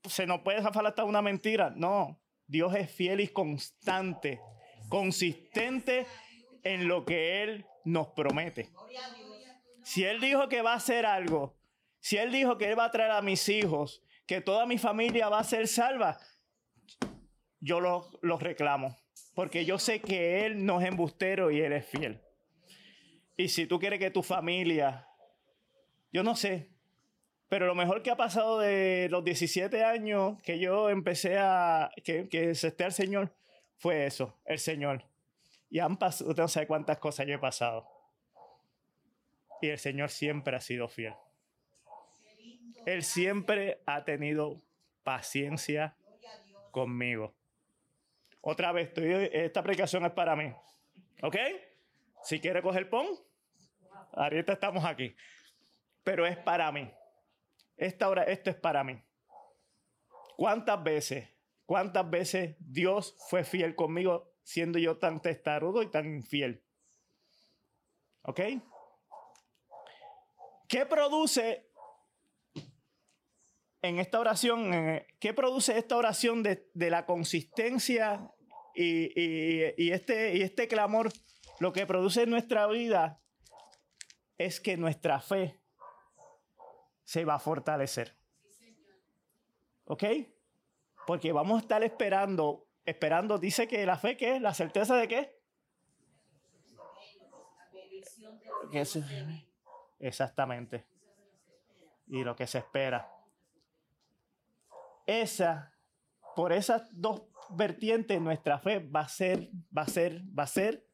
Se 0.05 0.27
nos 0.27 0.41
puede 0.41 0.63
zafar 0.63 0.87
hasta 0.87 1.05
una 1.05 1.21
mentira. 1.21 1.75
No, 1.77 2.19
Dios 2.47 2.75
es 2.77 2.91
fiel 2.91 3.21
y 3.21 3.29
constante, 3.29 4.41
consistente 4.89 6.07
en 6.63 6.89
lo 6.89 7.05
que 7.05 7.43
Él 7.43 7.67
nos 7.85 8.09
promete. 8.09 8.71
Si 9.85 10.03
Él 10.03 10.19
dijo 10.19 10.49
que 10.49 10.63
va 10.63 10.73
a 10.73 10.77
hacer 10.77 11.05
algo, 11.05 11.56
si 12.07 12.19
Él 12.19 12.31
dijo 12.31 12.57
que 12.57 12.71
Él 12.71 12.79
va 12.79 12.85
a 12.85 12.90
traer 12.90 13.11
a 13.11 13.23
mis 13.23 13.49
hijos, 13.49 14.03
que 14.27 14.40
toda 14.40 14.64
mi 14.66 14.79
familia 14.79 15.29
va 15.29 15.40
a 15.40 15.45
ser 15.45 15.66
salva, 15.66 16.19
yo 17.61 17.81
los 17.81 18.19
lo 18.23 18.38
reclamo 18.38 18.97
porque 19.37 19.66
yo 19.66 19.79
sé 19.79 20.01
que 20.01 20.47
Él 20.47 20.64
no 20.64 20.81
es 20.81 20.87
embustero 20.87 21.51
y 21.51 21.61
Él 21.61 21.75
es 21.75 21.85
fiel. 21.85 22.23
Y 23.37 23.49
si 23.49 23.66
tú 23.66 23.79
quieres 23.79 23.99
que 23.99 24.11
tu 24.11 24.23
familia, 24.23 25.07
yo 26.11 26.23
no 26.23 26.35
sé, 26.35 26.71
pero 27.49 27.66
lo 27.66 27.75
mejor 27.75 28.03
que 28.03 28.11
ha 28.11 28.16
pasado 28.16 28.61
de 28.61 29.09
los 29.11 29.23
17 29.25 29.85
años 29.85 30.40
que 30.42 30.59
yo 30.59 30.88
empecé 30.88 31.37
a, 31.38 31.90
que, 32.03 32.31
que 32.31 32.51
esté 32.51 32.85
al 32.85 32.92
Señor, 32.92 33.35
fue 33.77 34.07
eso, 34.07 34.40
el 34.47 34.59
Señor. 34.59 35.05
Y 35.69 35.81
han 35.81 35.99
pasado, 35.99 36.33
no 36.33 36.49
sabe 36.49 36.66
cuántas 36.66 36.99
cosas 36.99 37.27
yo 37.27 37.35
he 37.35 37.38
pasado. 37.38 37.87
Y 39.61 39.69
el 39.69 39.79
Señor 39.79 40.09
siempre 40.09 40.57
ha 40.57 40.61
sido 40.61 40.88
fiel. 40.88 41.12
Él 42.87 43.03
siempre 43.03 43.83
ha 43.85 44.05
tenido 44.05 44.62
paciencia 45.03 45.96
conmigo. 46.70 47.35
Otra 48.40 48.70
vez, 48.70 48.92
esta 48.96 49.59
aplicación 49.59 50.07
es 50.07 50.12
para 50.12 50.37
mí. 50.37 50.55
¿Ok? 51.22 51.37
Si 52.22 52.40
quiere 52.40 52.62
coger 52.62 52.88
pon, 52.88 53.09
ahorita 54.12 54.53
estamos 54.53 54.85
aquí. 54.85 55.16
Pero 56.05 56.27
es 56.27 56.37
para 56.38 56.70
mí. 56.70 56.88
Esta 57.77 58.09
hora, 58.09 58.22
esto 58.22 58.51
es 58.51 58.57
para 58.57 58.85
mí. 58.85 59.03
¿Cuántas 60.37 60.81
veces, 60.83 61.29
cuántas 61.64 62.09
veces 62.09 62.55
Dios 62.61 63.16
fue 63.29 63.42
fiel 63.42 63.75
conmigo 63.75 64.33
siendo 64.44 64.79
yo 64.79 64.99
tan 64.99 65.20
testarudo 65.20 65.83
y 65.83 65.90
tan 65.90 66.07
infiel? 66.07 66.62
¿Ok? 68.22 68.40
¿Qué 70.68 70.87
produce 70.87 71.66
en 73.88 73.99
esta 73.99 74.20
oración, 74.20 75.03
qué 75.18 75.35
produce 75.35 75.79
esta 75.79 75.96
oración 75.96 76.42
de, 76.42 76.68
la 76.75 77.07
consistencia 77.07 78.31
y, 78.75 79.90
este, 79.90 80.37
y 80.37 80.42
este 80.42 80.68
clamor 80.68 81.11
lo 81.59 81.72
que 81.72 81.87
produce 81.87 82.22
en 82.22 82.31
nuestra 82.31 82.66
vida 82.66 83.20
es 84.38 84.61
que 84.61 84.77
nuestra 84.77 85.20
fe 85.20 85.59
se 87.05 87.25
va 87.25 87.37
a 87.37 87.38
fortalecer. 87.38 88.16
¿Ok? 89.85 90.05
Porque 91.07 91.33
vamos 91.33 91.59
a 91.59 91.61
estar 91.61 91.83
esperando, 91.85 92.66
esperando, 92.85 93.38
dice 93.38 93.68
que 93.68 93.87
la 93.87 93.96
fe, 93.96 94.16
¿qué 94.16 94.37
es? 94.37 94.42
¿La 94.42 94.53
certeza 94.53 94.96
de 94.96 95.09
qué? 95.09 95.40
exactamente. 100.01 100.85
Y 102.09 102.25
lo 102.25 102.37
que 102.37 102.46
se 102.46 102.59
espera. 102.59 103.16
Esa, 105.07 105.73
por 106.35 106.53
esas 106.53 106.88
dos 106.92 107.23
vertiente 107.51 108.19
nuestra 108.21 108.59
fe 108.59 108.81
va 108.81 109.01
a 109.01 109.09
ser, 109.09 109.51
va 109.77 109.83
a 109.83 109.88
ser, 109.88 110.23
va 110.37 110.42
a 110.42 110.49
ser 110.49 110.87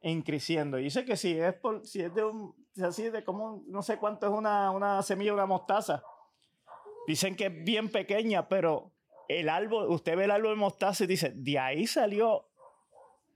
en 0.00 0.22
creciendo. 0.22 0.78
Y 0.78 0.84
dice 0.84 1.04
que 1.04 1.16
si 1.16 1.38
es, 1.38 1.54
por, 1.54 1.86
si 1.86 2.02
es 2.02 2.14
de 2.14 2.24
un, 2.24 2.54
así 2.82 3.10
de 3.10 3.24
como, 3.24 3.62
no 3.66 3.82
sé 3.82 3.98
cuánto 3.98 4.26
es 4.26 4.32
una, 4.32 4.70
una 4.70 5.02
semilla, 5.02 5.34
una 5.34 5.46
mostaza. 5.46 6.02
Dicen 7.06 7.36
que 7.36 7.46
es 7.46 7.64
bien 7.64 7.90
pequeña, 7.90 8.48
pero 8.48 8.92
el 9.28 9.48
árbol, 9.48 9.88
usted 9.88 10.16
ve 10.16 10.24
el 10.24 10.30
árbol 10.30 10.50
de 10.50 10.56
mostaza 10.56 11.04
y 11.04 11.06
dice, 11.06 11.32
de 11.34 11.58
ahí 11.58 11.86
salió 11.86 12.48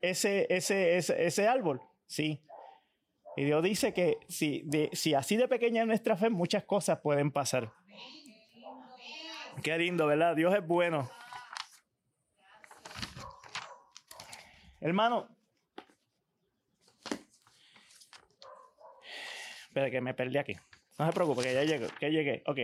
ese, 0.00 0.46
ese, 0.50 0.96
ese, 0.96 1.26
ese 1.26 1.48
árbol. 1.48 1.80
Sí. 2.06 2.44
Y 3.36 3.44
Dios 3.44 3.62
dice 3.62 3.94
que 3.94 4.18
si, 4.28 4.62
de, 4.66 4.90
si 4.92 5.14
así 5.14 5.36
de 5.36 5.48
pequeña 5.48 5.82
es 5.82 5.86
nuestra 5.86 6.16
fe, 6.16 6.28
muchas 6.28 6.64
cosas 6.64 7.00
pueden 7.00 7.30
pasar. 7.30 7.72
Qué 9.60 9.76
lindo, 9.78 10.06
¿verdad? 10.06 10.34
Dios 10.36 10.54
es 10.54 10.66
bueno. 10.66 11.10
Hermano, 14.80 15.28
espera 19.66 19.90
que 19.90 20.00
me 20.00 20.14
perdí 20.14 20.38
aquí. 20.38 20.56
No 20.98 21.06
se 21.06 21.12
preocupe, 21.12 21.42
que 21.42 21.54
ya 21.54 21.64
llegué, 21.64 21.88
que 21.98 22.10
llegué. 22.10 22.42
Ok. 22.46 22.58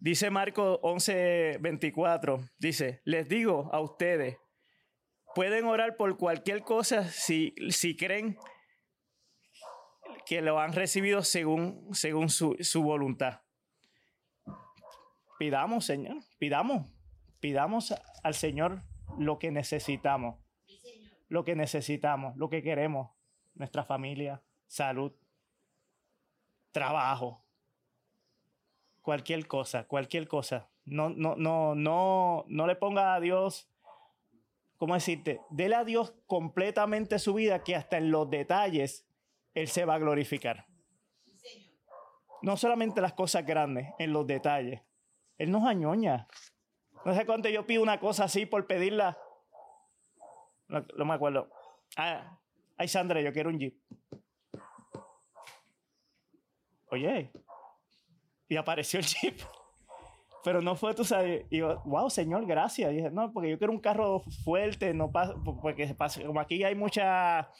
Dice 0.00 0.28
Marcos 0.30 0.80
11, 0.82 1.58
24, 1.60 2.40
dice, 2.58 3.00
les 3.04 3.26
digo 3.26 3.70
a 3.72 3.80
ustedes, 3.80 4.36
pueden 5.34 5.64
orar 5.64 5.96
por 5.96 6.18
cualquier 6.18 6.62
cosa 6.62 7.04
si, 7.04 7.54
si 7.70 7.96
creen 7.96 8.36
que 10.26 10.42
lo 10.42 10.58
han 10.58 10.72
recibido 10.72 11.22
según, 11.22 11.88
según 11.92 12.28
su, 12.28 12.56
su 12.60 12.82
voluntad. 12.82 13.40
Pidamos, 15.38 15.84
Señor, 15.84 16.22
pidamos, 16.38 16.86
pidamos 17.40 17.94
al 18.22 18.34
Señor 18.34 18.82
lo 19.18 19.38
que 19.38 19.50
necesitamos, 19.50 20.38
lo 21.28 21.44
que 21.44 21.56
necesitamos, 21.56 22.36
lo 22.36 22.48
que 22.48 22.62
queremos, 22.62 23.10
nuestra 23.54 23.84
familia, 23.84 24.42
salud, 24.66 25.12
trabajo, 26.72 27.44
cualquier 29.02 29.46
cosa, 29.46 29.86
cualquier 29.86 30.28
cosa. 30.28 30.68
No, 30.84 31.08
no, 31.10 31.34
no, 31.36 31.74
no, 31.74 32.44
no 32.48 32.66
le 32.66 32.76
ponga 32.76 33.14
a 33.14 33.20
Dios, 33.20 33.68
¿cómo 34.76 34.94
decirte? 34.94 35.40
Dele 35.50 35.76
a 35.76 35.84
Dios 35.84 36.14
completamente 36.26 37.18
su 37.18 37.34
vida 37.34 37.62
que 37.62 37.76
hasta 37.76 37.98
en 37.98 38.10
los 38.10 38.28
detalles 38.30 39.06
Él 39.54 39.68
se 39.68 39.84
va 39.84 39.94
a 39.94 39.98
glorificar. 39.98 40.66
No 42.42 42.56
solamente 42.56 43.00
las 43.00 43.14
cosas 43.14 43.46
grandes, 43.46 43.88
en 43.98 44.12
los 44.12 44.26
detalles. 44.26 44.82
Él 45.38 45.50
nos 45.50 45.64
añoña. 45.64 46.28
No 47.04 47.14
sé 47.14 47.24
cuánto 47.24 47.48
yo 47.48 47.66
pido 47.66 47.82
una 47.82 47.98
cosa 47.98 48.24
así 48.24 48.46
por 48.46 48.66
pedirla. 48.66 49.18
No, 50.68 51.04
me 51.04 51.14
acuerdo. 51.14 51.50
Ah, 51.96 52.38
ay, 52.76 52.88
Sandra, 52.88 53.20
yo 53.20 53.32
quiero 53.32 53.50
un 53.50 53.58
Jeep. 53.58 53.78
Oye, 56.90 57.32
y 58.48 58.56
apareció 58.56 59.00
el 59.00 59.06
Jeep. 59.06 59.40
Pero 60.44 60.60
no 60.60 60.76
fue, 60.76 60.94
tú 60.94 61.04
sabes, 61.04 61.46
y 61.50 61.58
yo, 61.58 61.80
wow, 61.86 62.10
señor, 62.10 62.44
gracias. 62.44 62.90
Dije, 62.90 63.10
no, 63.10 63.32
porque 63.32 63.50
yo 63.50 63.58
quiero 63.58 63.72
un 63.72 63.80
carro 63.80 64.20
fuerte, 64.44 64.92
no 64.92 65.10
pasa, 65.10 65.34
porque 65.62 65.86
pasa, 65.94 66.22
como 66.22 66.38
aquí 66.38 66.62
hay 66.62 66.74
mucha, 66.74 67.50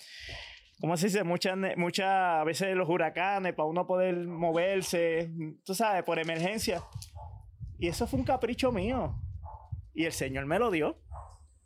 ¿cómo 0.80 0.96
se 0.96 1.06
dice? 1.06 1.24
Muchas, 1.24 1.56
muchas, 1.76 2.06
a 2.06 2.44
veces 2.44 2.76
los 2.76 2.88
huracanes, 2.88 3.54
para 3.54 3.68
uno 3.68 3.86
poder 3.86 4.16
moverse, 4.16 5.30
tú 5.64 5.74
sabes, 5.74 6.02
por 6.04 6.18
emergencia. 6.18 6.82
Y 7.78 7.88
eso 7.88 8.06
fue 8.06 8.18
un 8.18 8.24
capricho 8.24 8.72
mío. 8.72 9.14
Y 9.94 10.04
el 10.04 10.12
Señor 10.12 10.46
me 10.46 10.58
lo 10.58 10.70
dio. 10.70 10.98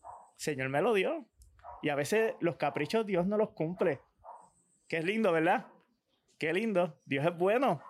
El 0.03 0.40
Señor 0.40 0.68
me 0.68 0.83
lo 0.83 0.94
dio. 0.94 1.27
Y 1.83 1.90
a 1.90 1.94
veces 1.94 2.35
los 2.40 2.57
caprichos 2.57 3.07
Dios 3.07 3.27
no 3.27 3.37
los 3.37 3.51
cumple. 3.51 4.01
Qué 4.88 5.03
lindo, 5.03 5.33
¿verdad? 5.33 5.66
Qué 6.38 6.53
lindo. 6.53 6.99
Dios 7.05 7.27
es 7.27 7.37
bueno. 7.37 7.83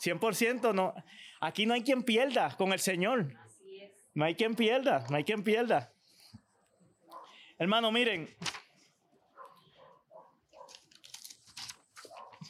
100% 0.00 0.74
no. 0.74 0.94
Aquí 1.40 1.66
no 1.66 1.74
hay 1.74 1.82
quien 1.82 2.02
pierda 2.02 2.56
con 2.56 2.72
el 2.72 2.80
Señor. 2.80 3.34
No 4.14 4.24
hay 4.24 4.34
quien 4.34 4.54
pierda, 4.54 5.04
no 5.08 5.16
hay 5.16 5.24
quien 5.24 5.44
pierda. 5.44 5.92
Hermano, 7.58 7.92
miren. 7.92 8.28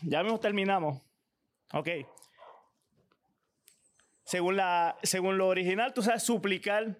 Ya 0.02 0.22
mismo 0.22 0.40
terminamos. 0.40 1.00
Ok. 1.72 1.88
Según, 4.24 4.56
la, 4.56 4.96
según 5.02 5.38
lo 5.38 5.48
original, 5.48 5.92
tú 5.92 6.02
sabes, 6.02 6.22
suplicar 6.22 6.96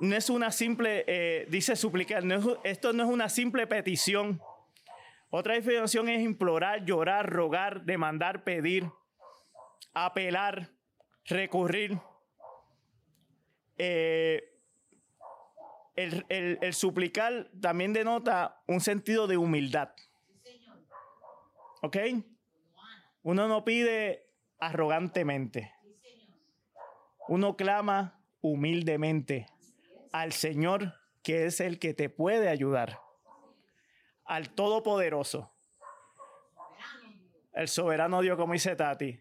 no 0.00 0.16
es 0.16 0.30
una 0.30 0.52
simple, 0.52 1.04
eh, 1.06 1.46
dice 1.48 1.76
suplicar, 1.76 2.22
esto 2.64 2.92
no 2.92 3.04
es 3.04 3.08
una 3.08 3.28
simple 3.28 3.66
petición. 3.66 4.40
Otra 5.30 5.54
definición 5.54 6.08
es 6.08 6.22
implorar, 6.22 6.84
llorar, 6.84 7.28
rogar, 7.28 7.84
demandar, 7.84 8.44
pedir, 8.44 8.90
apelar, 9.92 10.70
recurrir. 11.24 11.98
Eh, 13.76 14.54
el, 15.96 16.72
suplicar 16.72 17.50
también 17.60 17.92
denota 17.92 18.62
un 18.66 18.80
sentido 18.80 19.26
de 19.26 19.36
humildad. 19.36 19.90
¿Ok? 21.82 21.96
Uno 23.22 23.48
no 23.48 23.64
pide 23.64 24.26
arrogantemente. 24.58 25.72
Uno 27.28 27.56
clama 27.56 28.20
humildemente 28.40 29.46
al 30.12 30.32
Señor 30.32 30.94
que 31.22 31.44
es 31.44 31.60
el 31.60 31.78
que 31.78 31.92
te 31.92 32.08
puede 32.08 32.48
ayudar. 32.48 33.00
Al 34.24 34.48
Todopoderoso. 34.50 35.52
El 37.52 37.68
soberano 37.68 38.22
Dios, 38.22 38.36
como 38.36 38.52
dice 38.52 38.76
Tati. 38.76 39.20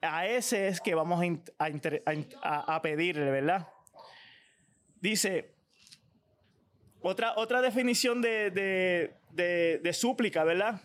A 0.00 0.26
ese 0.26 0.66
es 0.66 0.80
que 0.80 0.96
vamos 0.96 1.22
a, 1.58 2.82
pedirle, 2.82 3.30
¿verdad? 3.30 3.68
Dice, 5.00 5.54
otra, 7.00 7.34
otra 7.36 7.60
definición 7.60 8.20
de, 8.20 8.50
de, 9.30 9.92
súplica, 9.92 10.42
¿verdad? 10.42 10.80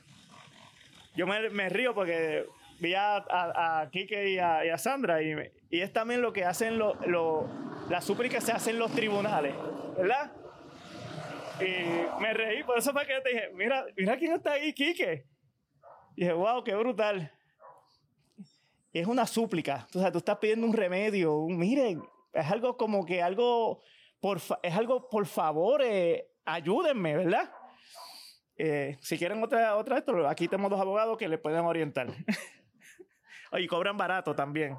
Yo 1.18 1.26
me, 1.26 1.70
río 1.70 1.96
porque 1.96 2.46
vi 2.80 2.94
a, 2.94 3.18
a, 3.18 3.90
Kike 3.90 4.30
y 4.30 4.38
a, 4.38 4.78
Sandra 4.78 5.24
y, 5.24 5.34
y, 5.72 5.82
es 5.82 5.92
también 5.92 6.22
lo 6.22 6.32
que 6.32 6.46
hacen 6.46 6.78
lo, 6.78 6.96
las 7.90 8.06
súplicas 8.06 8.44
se 8.44 8.52
hacen 8.52 8.76
en 8.76 8.80
los 8.80 8.92
tribunales, 8.92 9.56
¿verdad? 9.98 10.32
Y 11.60 12.22
me 12.22 12.34
reí, 12.36 12.64
por 12.64 12.78
eso 12.78 12.94
fue 12.94 13.08
que 13.08 13.20
te 13.22 13.30
dije, 13.30 13.50
mira, 13.56 13.84
mira 13.96 14.16
quién 14.16 14.34
está 14.34 14.54
ahí, 14.54 14.74
Quique. 14.74 15.26
Y 16.16 16.22
dije, 16.22 16.34
wow, 16.34 16.64
qué 16.64 16.76
brutal. 16.76 17.32
Y 18.94 19.00
es 19.00 19.08
una 19.08 19.26
súplica. 19.26 19.88
O 19.96 20.00
sea, 20.00 20.12
tú 20.12 20.20
estás 20.20 20.38
pidiendo 20.38 20.68
un 20.68 20.74
remedio. 20.74 21.36
Un, 21.36 21.58
miren, 21.58 22.04
es 22.32 22.52
algo 22.52 22.78
como 22.78 23.06
que 23.06 23.24
algo, 23.24 23.82
por 24.20 24.38
es 24.62 24.76
algo, 24.76 25.10
por 25.10 25.26
favor, 25.26 25.82
eh, 25.84 26.30
ayúdenme, 26.46 27.18
¿verdad? 27.18 27.52
Eh, 28.58 28.98
si 29.02 29.18
quieren 29.18 29.44
otra, 29.44 29.76
otra 29.76 30.00
esto, 30.00 30.28
aquí 30.28 30.48
tenemos 30.48 30.72
dos 30.72 30.82
abogados 30.82 31.18
que 31.18 31.28
le 31.28 31.38
pueden 31.38 31.62
orientar. 31.62 32.08
y 33.54 33.68
cobran 33.68 33.98
barato 33.98 34.36
también. 34.36 34.78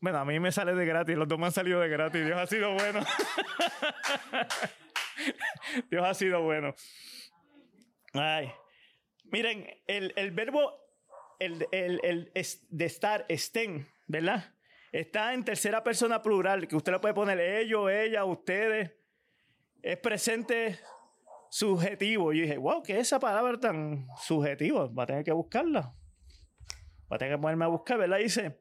Bueno, 0.00 0.18
a 0.18 0.24
mí 0.24 0.38
me 0.40 0.52
sale 0.52 0.74
de 0.74 0.84
gratis, 0.84 1.16
los 1.16 1.28
dos 1.28 1.38
me 1.38 1.46
han 1.46 1.52
salido 1.52 1.80
de 1.80 1.88
gratis. 1.88 2.24
Dios 2.24 2.38
ha 2.38 2.46
sido 2.46 2.74
bueno. 2.74 3.00
Dios 5.90 6.04
ha 6.04 6.14
sido 6.14 6.42
bueno. 6.42 6.74
Ay. 8.12 8.52
Miren, 9.24 9.66
el, 9.86 10.12
el 10.16 10.30
verbo 10.30 10.86
el, 11.38 11.66
el, 11.72 12.00
el 12.02 12.32
de 12.70 12.84
estar, 12.84 13.24
estén, 13.28 13.88
¿verdad? 14.06 14.54
Está 14.92 15.34
en 15.34 15.44
tercera 15.44 15.82
persona 15.82 16.22
plural, 16.22 16.68
que 16.68 16.76
usted 16.76 16.92
le 16.92 16.98
puede 16.98 17.14
poner 17.14 17.40
ellos, 17.40 17.90
ella, 17.90 18.24
ustedes. 18.24 18.92
Es 19.82 19.98
presente 19.98 20.78
subjetivo. 21.50 22.32
Y 22.32 22.42
dije, 22.42 22.56
wow, 22.58 22.82
¿qué 22.82 22.94
es 22.94 23.08
esa 23.08 23.20
palabra 23.20 23.58
tan 23.58 24.06
subjetiva? 24.22 24.86
Va 24.88 25.04
a 25.04 25.06
tener 25.06 25.24
que 25.24 25.32
buscarla. 25.32 25.94
Va 27.10 27.16
a 27.16 27.18
tener 27.18 27.34
que 27.34 27.40
ponerme 27.40 27.64
a 27.64 27.68
buscar, 27.68 27.98
¿verdad? 27.98 28.18
Dice, 28.18 28.60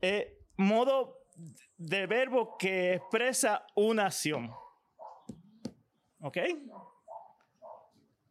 eh, 0.00 0.38
modo 0.56 1.18
de 1.76 2.06
verbo 2.06 2.56
que 2.58 2.94
expresa 2.94 3.66
una 3.74 4.06
acción. 4.06 4.50
¿Ok? 6.20 6.38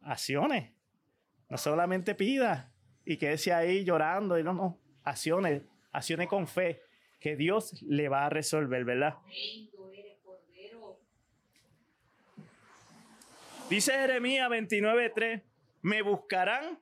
Acciones. 0.02 0.72
No 1.48 1.58
solamente 1.58 2.14
pida 2.14 2.72
y 3.04 3.16
quédese 3.16 3.52
ahí 3.52 3.84
llorando 3.84 4.38
y 4.38 4.42
no, 4.42 4.52
no. 4.52 4.78
Acciones. 5.02 5.62
Acciones 5.92 6.28
con 6.28 6.46
fe 6.46 6.82
que 7.20 7.36
Dios 7.36 7.82
le 7.82 8.08
va 8.08 8.26
a 8.26 8.30
resolver, 8.30 8.84
¿verdad? 8.84 9.16
Dice 13.68 13.92
Jeremías 13.92 14.48
29:3, 14.50 15.42
me 15.82 16.02
buscarán 16.02 16.80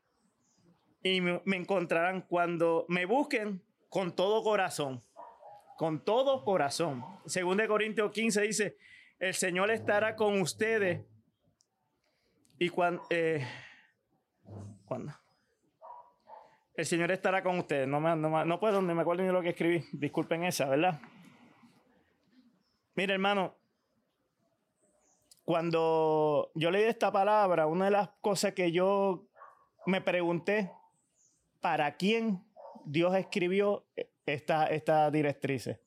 y 1.03 1.21
me 1.21 1.57
encontrarán 1.57 2.23
cuando 2.23 2.87
me 2.89 3.07
busquen 3.07 3.63
con 3.89 4.15
todo 4.15 4.43
corazón. 4.43 5.03
Con 5.77 6.05
todo 6.05 6.45
corazón. 6.45 7.05
Según 7.27 7.57
de 7.59 7.69
Corintios 7.69 8.11
15 8.13 8.43
dice, 8.43 8.77
el 9.19 9.35
Señor 9.35 9.71
estará 9.71 10.17
con 10.17 10.41
ustedes. 10.41 11.05
Y 12.59 12.69
cuando, 12.69 13.03
eh, 13.11 13.47
cuando 14.85 15.13
el 16.75 16.87
Señor 16.87 17.11
estará 17.11 17.43
con 17.43 17.59
ustedes. 17.59 17.87
No, 17.87 18.01
me, 18.01 18.17
no, 18.17 18.45
no 18.45 18.61
puedo, 18.61 18.81
ni 18.83 18.95
me 18.95 19.03
acuerdo 19.03 19.23
ni 19.23 19.31
lo 19.31 19.43
que 19.43 19.51
escribí. 19.51 19.85
Disculpen 19.93 20.45
esa, 20.45 20.69
¿verdad? 20.69 21.01
Mire, 22.95 23.15
hermano, 23.15 23.57
cuando 25.45 26.51
yo 26.55 26.71
leí 26.71 26.85
esta 26.85 27.13
palabra, 27.13 27.67
una 27.67 27.87
de 27.87 27.91
las 27.91 28.11
cosas 28.21 28.53
que 28.53 28.73
yo 28.73 29.27
me 29.87 30.01
pregunté, 30.01 30.71
¿para 31.61 31.97
quién 31.97 32.45
Dios 32.85 33.15
escribió 33.15 33.87
esta, 34.27 34.67
esta 34.67 35.11
directrices. 35.11 35.81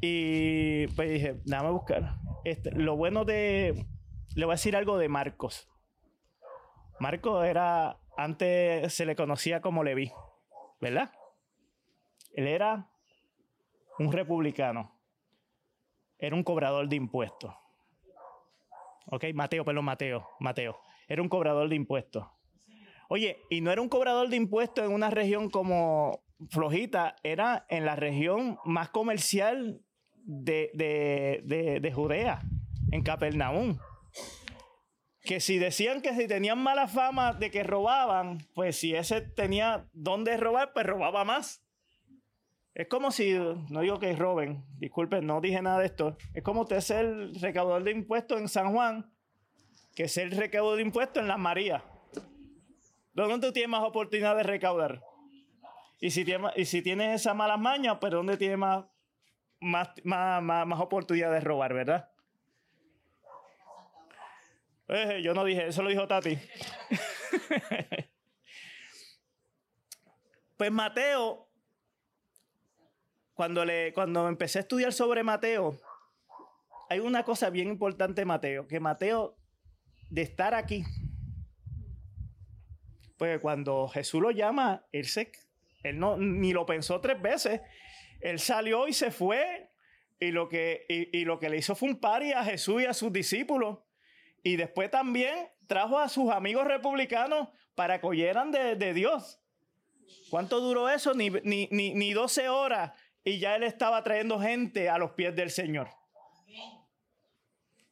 Y 0.00 0.86
pues 0.88 1.10
dije, 1.10 1.40
déjame 1.44 1.70
buscar. 1.70 2.16
Este, 2.44 2.70
lo 2.72 2.96
bueno 2.96 3.24
de. 3.24 3.86
Le 4.34 4.44
voy 4.44 4.52
a 4.52 4.56
decir 4.56 4.76
algo 4.76 4.98
de 4.98 5.08
Marcos. 5.08 5.68
Marcos 6.98 7.44
era. 7.46 7.98
Antes 8.16 8.92
se 8.92 9.06
le 9.06 9.16
conocía 9.16 9.60
como 9.60 9.84
Leví. 9.84 10.12
¿verdad? 10.80 11.12
Él 12.32 12.46
era 12.46 12.90
un 13.98 14.12
republicano. 14.12 14.98
Era 16.18 16.36
un 16.36 16.42
cobrador 16.42 16.88
de 16.88 16.96
impuestos. 16.96 17.54
Ok, 19.06 19.24
Mateo, 19.34 19.64
perdón, 19.64 19.84
Mateo, 19.84 20.28
Mateo. 20.38 20.78
Era 21.08 21.22
un 21.22 21.28
cobrador 21.28 21.68
de 21.68 21.76
impuestos. 21.76 22.26
Oye, 23.08 23.38
y 23.50 23.60
no 23.60 23.72
era 23.72 23.82
un 23.82 23.88
cobrador 23.88 24.28
de 24.28 24.36
impuestos 24.36 24.84
en 24.84 24.92
una 24.92 25.10
región 25.10 25.50
como 25.50 26.22
Flojita, 26.50 27.16
era 27.22 27.66
en 27.68 27.84
la 27.84 27.96
región 27.96 28.58
más 28.64 28.90
comercial 28.90 29.82
de, 30.24 30.70
de 30.74 31.92
Judea, 31.92 32.42
en 32.92 33.02
Capernaum. 33.02 33.78
Que 35.22 35.40
si 35.40 35.58
decían 35.58 36.00
que 36.00 36.14
si 36.14 36.28
tenían 36.28 36.62
mala 36.62 36.88
fama 36.88 37.34
de 37.34 37.50
que 37.50 37.62
robaban, 37.62 38.38
pues 38.54 38.76
si 38.76 38.94
ese 38.94 39.20
tenía 39.20 39.88
dónde 39.92 40.36
robar, 40.36 40.72
pues 40.72 40.86
robaba 40.86 41.24
más. 41.24 41.62
Es 42.80 42.88
como 42.88 43.10
si, 43.10 43.34
no 43.34 43.80
digo 43.80 43.98
que 43.98 44.16
roben, 44.16 44.64
disculpen, 44.78 45.26
no 45.26 45.42
dije 45.42 45.60
nada 45.60 45.80
de 45.80 45.84
esto. 45.84 46.16
Es 46.32 46.42
como 46.42 46.62
usted 46.62 46.80
ser 46.80 47.04
el 47.04 47.34
recaudador 47.38 47.84
de 47.84 47.90
impuestos 47.90 48.40
en 48.40 48.48
San 48.48 48.72
Juan, 48.72 49.12
que 49.94 50.08
ser 50.08 50.28
el 50.28 50.38
recaudador 50.38 50.76
de 50.78 50.84
impuestos 50.84 51.20
en 51.20 51.28
Las 51.28 51.38
Marías. 51.38 51.82
¿Dónde 53.12 53.46
tú 53.46 53.52
tienes 53.52 53.68
más 53.68 53.82
oportunidad 53.82 54.34
de 54.34 54.44
recaudar? 54.44 55.02
Y 56.00 56.10
si 56.10 56.24
y 56.56 56.64
si 56.64 56.80
tienes 56.80 57.20
esa 57.20 57.34
mala 57.34 57.58
maña, 57.58 58.00
pues 58.00 58.14
¿dónde 58.14 58.38
tienes 58.38 58.56
más, 58.56 58.86
más, 59.60 59.90
más, 60.02 60.42
más, 60.42 60.80
oportunidad 60.80 61.32
de 61.32 61.40
robar, 61.40 61.74
verdad? 61.74 62.08
Eh, 64.88 65.20
yo 65.22 65.34
no 65.34 65.44
dije, 65.44 65.66
eso 65.66 65.82
lo 65.82 65.90
dijo 65.90 66.08
Tati. 66.08 66.38
pues 70.56 70.72
Mateo 70.72 71.49
cuando, 73.40 73.64
le, 73.64 73.94
cuando 73.94 74.28
empecé 74.28 74.58
a 74.58 74.60
estudiar 74.60 74.92
sobre 74.92 75.22
Mateo, 75.22 75.80
hay 76.90 76.98
una 76.98 77.22
cosa 77.22 77.48
bien 77.48 77.68
importante 77.68 78.26
Mateo, 78.26 78.68
que 78.68 78.80
Mateo, 78.80 79.34
de 80.10 80.20
estar 80.20 80.52
aquí, 80.52 80.84
pues 83.16 83.40
cuando 83.40 83.88
Jesús 83.88 84.20
lo 84.20 84.30
llama, 84.30 84.84
él, 84.92 85.06
él 85.84 85.98
no, 85.98 86.18
ni 86.18 86.52
lo 86.52 86.66
pensó 86.66 87.00
tres 87.00 87.22
veces, 87.22 87.62
él 88.20 88.38
salió 88.38 88.86
y 88.88 88.92
se 88.92 89.10
fue, 89.10 89.70
y 90.20 90.32
lo 90.32 90.50
que, 90.50 90.84
y, 90.90 91.24
lo 91.24 91.38
que 91.38 91.48
le 91.48 91.56
hizo 91.56 91.74
fue 91.74 91.88
un 91.88 91.98
pari 91.98 92.32
a 92.32 92.44
Jesús 92.44 92.82
y 92.82 92.84
a 92.84 92.92
sus 92.92 93.10
discípulos, 93.10 93.78
y 94.42 94.56
después 94.56 94.90
también 94.90 95.48
trajo 95.66 95.98
a 95.98 96.10
sus 96.10 96.30
amigos 96.30 96.66
republicanos 96.66 97.48
para 97.74 98.02
que 98.02 98.06
oyeran 98.06 98.50
de, 98.50 98.92
Dios. 98.92 99.40
¿Cuánto 100.28 100.60
duró 100.60 100.90
eso? 100.90 101.14
Ni, 101.14 101.30
ni, 101.30 101.68
ni, 101.70 101.94
ni 101.94 102.12
12 102.12 102.50
horas 102.50 102.92
y 103.24 103.38
ya 103.38 103.56
él 103.56 103.62
estaba 103.62 104.02
trayendo 104.02 104.40
gente 104.40 104.88
a 104.88 104.98
los 104.98 105.12
pies 105.12 105.34
del 105.34 105.50
Señor. 105.50 105.88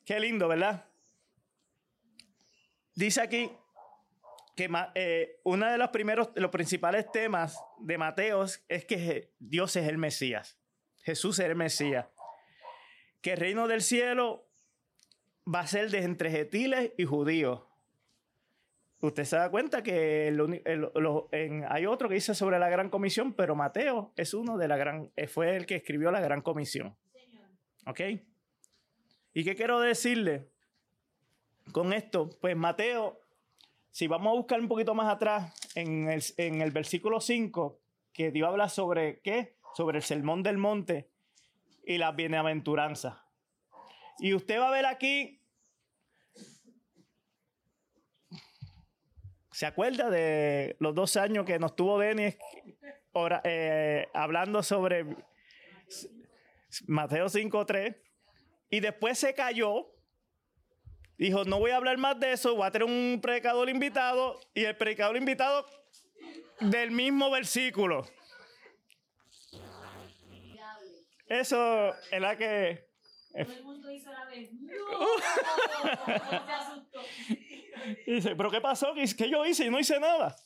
Qué 0.05 0.19
lindo, 0.19 0.49
¿verdad? 0.49 0.87
Dice 2.95 3.21
aquí 3.21 3.51
que 4.57 4.71
eh, 4.95 5.41
uno 5.45 5.71
de 5.71 5.79
los 5.79 5.91
primeros, 5.91 6.31
los 6.35 6.51
principales 6.51 7.13
temas 7.13 7.63
de 7.79 7.99
Mateo 7.99 8.45
es 8.45 8.85
que 8.87 9.35
Dios 9.39 9.77
es 9.77 9.87
el 9.87 9.99
Mesías. 9.99 10.59
Jesús 11.03 11.39
es 11.39 11.47
el 11.47 11.55
Mesías. 11.57 12.07
Que 13.21 13.33
el 13.35 13.39
reino 13.39 13.69
del 13.69 13.83
cielo 13.83 14.49
va 15.47 15.61
a 15.61 15.67
ser 15.67 15.91
de 15.91 16.03
entre 16.03 16.31
gentiles 16.31 16.93
y 16.97 17.05
judíos 17.05 17.68
usted 19.01 19.25
se 19.25 19.37
da 19.37 19.51
cuenta 19.51 19.83
que 19.83 20.33
hay 21.69 21.87
otro 21.87 22.09
que 22.09 22.15
dice 22.17 22.35
sobre 22.35 22.59
la 22.59 22.69
gran 22.69 22.91
comisión, 22.91 23.33
pero 23.33 23.55
Mateo 23.55 24.13
es 24.17 24.35
uno 24.35 24.59
de 24.59 24.69
la 24.69 24.77
gran, 24.77 25.11
eh, 25.17 25.27
fue 25.27 25.57
el 25.57 25.67
que 25.67 25.77
escribió 25.77 26.11
la 26.11 26.21
gran 26.21 26.43
comisión. 26.43 26.97
¿Ok? 27.87 28.01
¿Y 29.35 29.45
qué 29.45 29.55
quiero 29.55 29.81
decirle 29.81 30.49
con 31.73 31.93
esto? 31.93 32.29
Pues 32.41 32.57
Mateo, 32.57 33.21
si 33.91 34.07
vamos 34.07 34.33
a 34.33 34.37
buscar 34.37 34.61
un 34.61 34.69
poquito 34.69 34.95
más 34.95 35.13
atrás, 35.13 35.55
en 35.75 36.09
el, 36.09 36.23
en 36.37 36.61
el 36.61 36.71
versículo 36.71 37.21
5, 37.21 37.79
que 38.13 38.31
Dios 38.31 38.49
habla 38.49 38.69
sobre 38.69 39.21
qué? 39.21 39.57
Sobre 39.75 39.99
el 39.99 40.03
sermón 40.03 40.43
del 40.43 40.59
monte 40.59 41.09
y 41.87 41.99
la 41.99 42.13
bienaventuranza. 42.13 43.25
Y 44.19 44.35
usted 44.35 44.59
va 44.59 44.69
a 44.69 44.73
ver 44.73 44.87
aquí 44.87 45.38
¿Se 49.59 49.67
acuerda 49.67 50.09
de 50.09 50.77
los 50.79 50.95
dos 50.95 51.17
años 51.17 51.45
que 51.45 51.59
nos 51.59 51.75
tuvo 51.75 51.99
Denis 51.99 52.37
eh, 53.43 54.07
hablando 54.15 54.63
sobre 54.63 55.05
Mateo 56.87 57.27
5.3? 57.27 57.97
Y 58.71 58.79
después 58.79 59.19
se 59.19 59.35
cayó. 59.35 59.93
Dijo, 61.17 61.43
no 61.45 61.59
voy 61.59 61.73
a 61.73 61.77
hablar 61.79 61.99
más 61.99 62.21
de 62.21 62.35
eso, 62.35 62.55
voy 62.55 62.69
a 62.69 62.71
tener 62.71 62.87
un 62.87 63.19
predicador 63.21 63.69
invitado. 63.69 64.39
Y 64.55 64.63
el 64.63 64.77
predicador 64.77 65.17
invitado 65.17 65.67
del 66.61 66.93
mismo 66.93 67.29
versículo. 67.29 68.07
Eso 71.27 71.97
es 72.13 72.21
la 72.21 72.37
que... 72.37 72.87
Todo 73.33 73.53
el 73.55 73.65
mundo 73.65 73.91
hizo 73.91 74.13
la 74.13 74.25
vez. 74.27 74.51
Y 78.07 78.15
dice, 78.15 78.37
¿pero 78.37 78.51
qué 78.51 78.61
pasó? 78.61 78.93
¿Qué 78.95 79.31
yo 79.31 79.45
hice? 79.45 79.67
Y 79.67 79.71
no 79.71 79.79
hice 79.79 79.99
nada. 80.01 80.37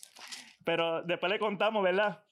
Pero 0.65 1.03
después 1.03 1.31
le 1.31 1.39
contamos, 1.39 1.83
¿verdad? 1.83 2.23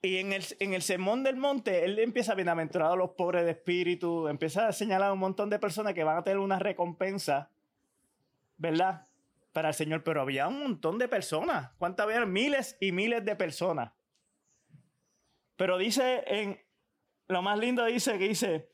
Y 0.00 0.18
en 0.18 0.32
el, 0.32 0.44
en 0.58 0.74
el 0.74 0.82
sermón 0.82 1.22
del 1.22 1.36
monte, 1.36 1.84
él 1.84 1.98
empieza 1.98 2.34
bienaventurado 2.34 2.94
a 2.94 2.96
los 2.96 3.10
pobres 3.10 3.44
de 3.44 3.52
espíritu, 3.52 4.26
empieza 4.26 4.66
a 4.66 4.72
señalar 4.72 5.10
a 5.10 5.12
un 5.12 5.20
montón 5.20 5.48
de 5.48 5.60
personas 5.60 5.94
que 5.94 6.02
van 6.02 6.18
a 6.18 6.24
tener 6.24 6.38
una 6.38 6.58
recompensa, 6.58 7.50
¿verdad? 8.56 9.06
Para 9.52 9.68
el 9.68 9.74
Señor. 9.74 10.02
Pero 10.02 10.20
había 10.20 10.48
un 10.48 10.60
montón 10.60 10.98
de 10.98 11.06
personas. 11.06 11.70
¿Cuántas 11.78 12.04
había? 12.04 12.26
Miles 12.26 12.76
y 12.80 12.90
miles 12.90 13.24
de 13.24 13.36
personas. 13.36 13.92
Pero 15.56 15.78
dice 15.78 16.24
en, 16.26 16.60
lo 17.28 17.42
más 17.42 17.58
lindo 17.58 17.84
dice 17.84 18.18
que 18.18 18.28
dice, 18.28 18.71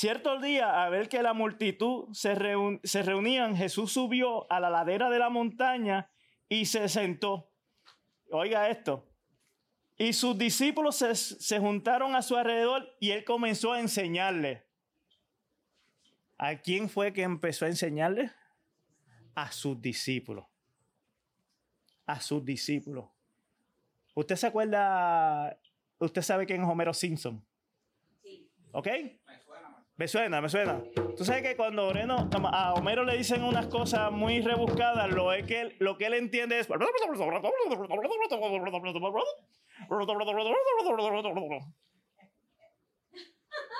Cierto 0.00 0.40
día, 0.40 0.82
a 0.82 0.88
ver 0.88 1.10
que 1.10 1.22
la 1.22 1.34
multitud 1.34 2.08
se, 2.14 2.34
se 2.84 3.02
reunían, 3.02 3.54
Jesús 3.54 3.92
subió 3.92 4.50
a 4.50 4.58
la 4.58 4.70
ladera 4.70 5.10
de 5.10 5.18
la 5.18 5.28
montaña 5.28 6.10
y 6.48 6.64
se 6.64 6.88
sentó. 6.88 7.52
Oiga 8.30 8.70
esto. 8.70 9.06
Y 9.98 10.14
sus 10.14 10.38
discípulos 10.38 10.96
se, 10.96 11.14
se 11.14 11.58
juntaron 11.58 12.16
a 12.16 12.22
su 12.22 12.34
alrededor 12.34 12.96
y 12.98 13.10
él 13.10 13.26
comenzó 13.26 13.74
a 13.74 13.80
enseñarle. 13.80 14.66
¿A 16.38 16.56
quién 16.56 16.88
fue 16.88 17.12
que 17.12 17.20
empezó 17.20 17.66
a 17.66 17.68
enseñarle? 17.68 18.32
A 19.34 19.52
sus 19.52 19.82
discípulos. 19.82 20.46
A 22.06 22.22
sus 22.22 22.42
discípulos. 22.42 23.04
¿Usted 24.14 24.36
se 24.36 24.46
acuerda? 24.46 25.60
¿Usted 25.98 26.22
sabe 26.22 26.46
quién 26.46 26.62
es 26.62 26.68
Homero 26.70 26.94
Simpson? 26.94 27.44
Sí. 28.22 28.50
¿Ok? 28.72 28.88
Me 30.00 30.08
suena, 30.08 30.40
me 30.40 30.48
suena. 30.48 30.82
Tú 31.14 31.26
sabes 31.26 31.42
que 31.42 31.56
cuando 31.56 31.92
a 31.92 32.72
Homero 32.72 33.04
le 33.04 33.18
dicen 33.18 33.44
unas 33.44 33.66
cosas 33.66 34.10
muy 34.10 34.40
rebuscadas, 34.40 35.10
lo, 35.10 35.30
es 35.30 35.44
que, 35.44 35.76
lo 35.78 35.98
que 35.98 36.06
él 36.06 36.14
entiende 36.14 36.58
es... 36.58 36.66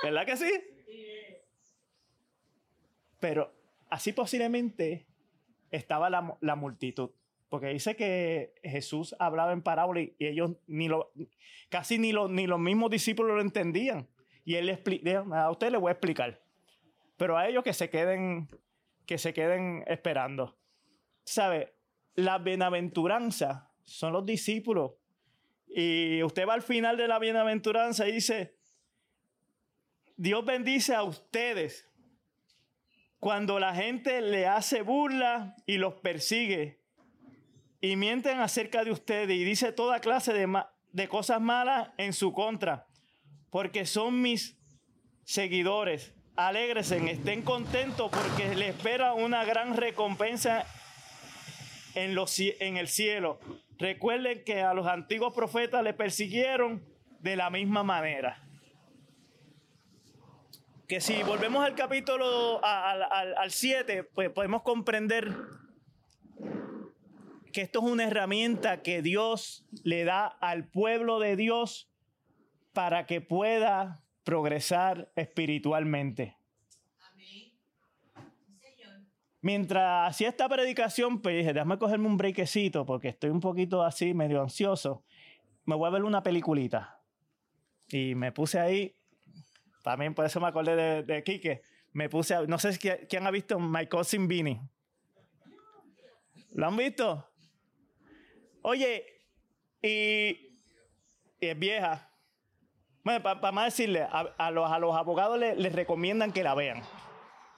¿Verdad 0.03 0.27
que 0.27 0.37
sí? 0.37 0.53
Pero 3.19 3.55
así 3.89 4.13
posiblemente 4.13 5.07
estaba 5.71 6.11
la, 6.11 6.37
la 6.43 6.55
multitud. 6.55 7.13
Porque 7.49 7.69
dice 7.69 7.97
que 7.97 8.53
Jesús 8.63 9.17
hablaba 9.19 9.55
en 9.55 9.63
parábola 9.63 10.03
y 10.03 10.15
ellos 10.19 10.51
ni 10.67 10.87
lo, 10.87 11.13
casi 11.71 11.99
ni, 11.99 12.13
lo, 12.13 12.29
ni 12.29 12.47
los 12.47 12.61
mismos 12.61 12.91
discípulos 12.91 13.37
lo 13.37 13.41
entendían. 13.41 14.07
Y 14.51 14.57
él 14.57 14.69
explica, 14.69 15.25
a 15.33 15.49
usted 15.53 15.71
le 15.71 15.79
voy 15.79 15.91
a 15.91 15.93
explicar. 15.93 16.43
Pero 17.17 17.39
a 17.39 17.47
ellos 17.47 17.63
que 17.63 17.73
se 17.73 17.89
queden, 17.89 18.49
que 19.07 19.17
se 19.17 19.33
queden 19.33 19.85
esperando. 19.87 20.59
¿Sabe? 21.23 21.77
La 22.17 22.39
bienaventuranza 22.39 23.71
son 23.85 24.13
los 24.13 24.27
discípulos. 24.27 24.95
Y 25.69 26.21
usted 26.25 26.49
va 26.49 26.55
al 26.55 26.63
final 26.63 26.97
de 26.97 27.07
la 27.07 27.21
bienaventuranza 27.21 28.09
y 28.09 28.13
dice, 28.15 28.57
Dios 30.17 30.45
bendice 30.45 30.97
a 30.97 31.05
ustedes 31.05 31.89
cuando 33.21 33.61
la 33.61 33.73
gente 33.73 34.21
le 34.21 34.49
hace 34.49 34.83
burla 34.83 35.55
y 35.65 35.79
los 35.79 35.95
persigue 35.95 36.81
y 37.81 37.95
mienten 37.95 38.41
acerca 38.41 38.83
de 38.83 38.91
ustedes 38.91 39.31
y 39.31 39.45
dice 39.45 39.71
toda 39.71 40.01
clase 40.01 40.33
de, 40.33 40.61
de 40.91 41.07
cosas 41.07 41.41
malas 41.41 41.91
en 41.99 42.13
su 42.13 42.33
contra 42.33 42.90
porque 43.51 43.87
son 43.87 44.23
mis 44.23 44.59
seguidores. 45.25 46.15
Alégresen, 46.37 47.09
estén 47.09 47.43
contentos 47.43 48.11
porque 48.11 48.55
les 48.55 48.77
espera 48.77 49.13
una 49.15 49.45
gran 49.45 49.77
recompensa 49.77 50.65
en, 51.95 52.15
los, 52.15 52.39
en 52.39 52.77
el 52.77 52.89
cielo. 52.89 53.39
recuerden 53.79 54.43
que 54.45 54.63
a 54.63 54.75
los 54.75 54.87
antiguos 54.87 55.35
profetas 55.35 55.83
le 55.83 55.93
persiguieron 55.93 56.85
de 57.21 57.37
la 57.37 57.51
misma 57.51 57.83
manera. 57.83 58.43
Que 60.89 61.01
si 61.01 61.23
volvemos 61.23 61.65
al 61.65 61.75
capítulo, 61.75 62.61
al 62.65 63.51
7, 63.51 64.05
pues 64.05 64.31
podemos 64.31 64.63
comprender 64.63 65.33
que 67.53 67.63
esto 67.63 67.81
es 67.81 67.85
una 67.85 68.05
herramienta 68.05 68.83
que 68.83 69.03
Dios 69.03 69.67
le 69.85 70.05
da 70.05 70.27
al 70.27 70.69
pueblo 70.69 71.19
de 71.21 71.37
Dios 71.37 71.90
para 72.73 73.07
que 73.07 73.21
pueda 73.21 74.05
progresar 74.25 75.11
espiritualmente. 75.17 76.37
Mientras 79.43 80.11
hacía 80.11 80.29
esta 80.29 80.49
predicación, 80.49 81.23
pues 81.23 81.37
dije, 81.37 81.55
déjame 81.55 81.79
cogerme 81.79 82.07
un 82.07 82.19
brequecito 82.19 82.85
porque 82.85 83.09
estoy 83.09 83.31
un 83.31 83.41
poquito 83.41 83.83
así, 83.83 84.13
medio 84.13 84.43
ansioso. 84.43 85.03
Me 85.65 85.75
voy 85.75 85.89
a 85.89 85.91
ver 85.91 86.05
una 86.05 86.23
peliculita. 86.23 87.01
Y 87.89 88.15
me 88.15 88.33
puse 88.33 88.61
ahí, 88.61 88.95
también 89.83 90.15
por 90.15 90.27
eso 90.27 90.41
me 90.41 90.49
acordé 90.49 90.77
de, 90.77 91.03
de 91.03 91.63
me 91.93 92.09
puse, 92.09 92.47
no 92.47 92.59
sé 92.59 92.75
si 92.75 92.79
quién 92.79 93.27
ha 93.27 93.31
visto 93.31 93.59
My 93.59 93.87
Cousin 93.87 94.29
Vinny. 94.29 94.61
¿Lo 96.53 96.67
han 96.67 96.77
visto? 96.77 97.27
Oye, 98.63 99.05
y, 99.83 100.37
es 101.41 101.59
vieja. 101.59 102.10
Bueno, 103.03 103.23
para 103.23 103.53
más 103.53 103.67
decirle, 103.67 104.03
a, 104.03 104.51
los, 104.51 104.71
a 104.71 104.79
los 104.79 104.95
abogados 104.95 105.39
les, 105.39 105.73
recomiendan 105.73 106.33
que 106.33 106.43
la 106.43 106.55
vean, 106.55 106.83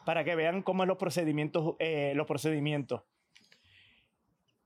para 0.04 0.22
que 0.22 0.36
vean 0.36 0.62
cómo 0.62 0.84
es 0.84 0.88
los 0.88 0.98
procedimientos. 0.98 1.74
Eh, 1.80 2.12
los 2.14 2.26
procedimientos. 2.26 3.02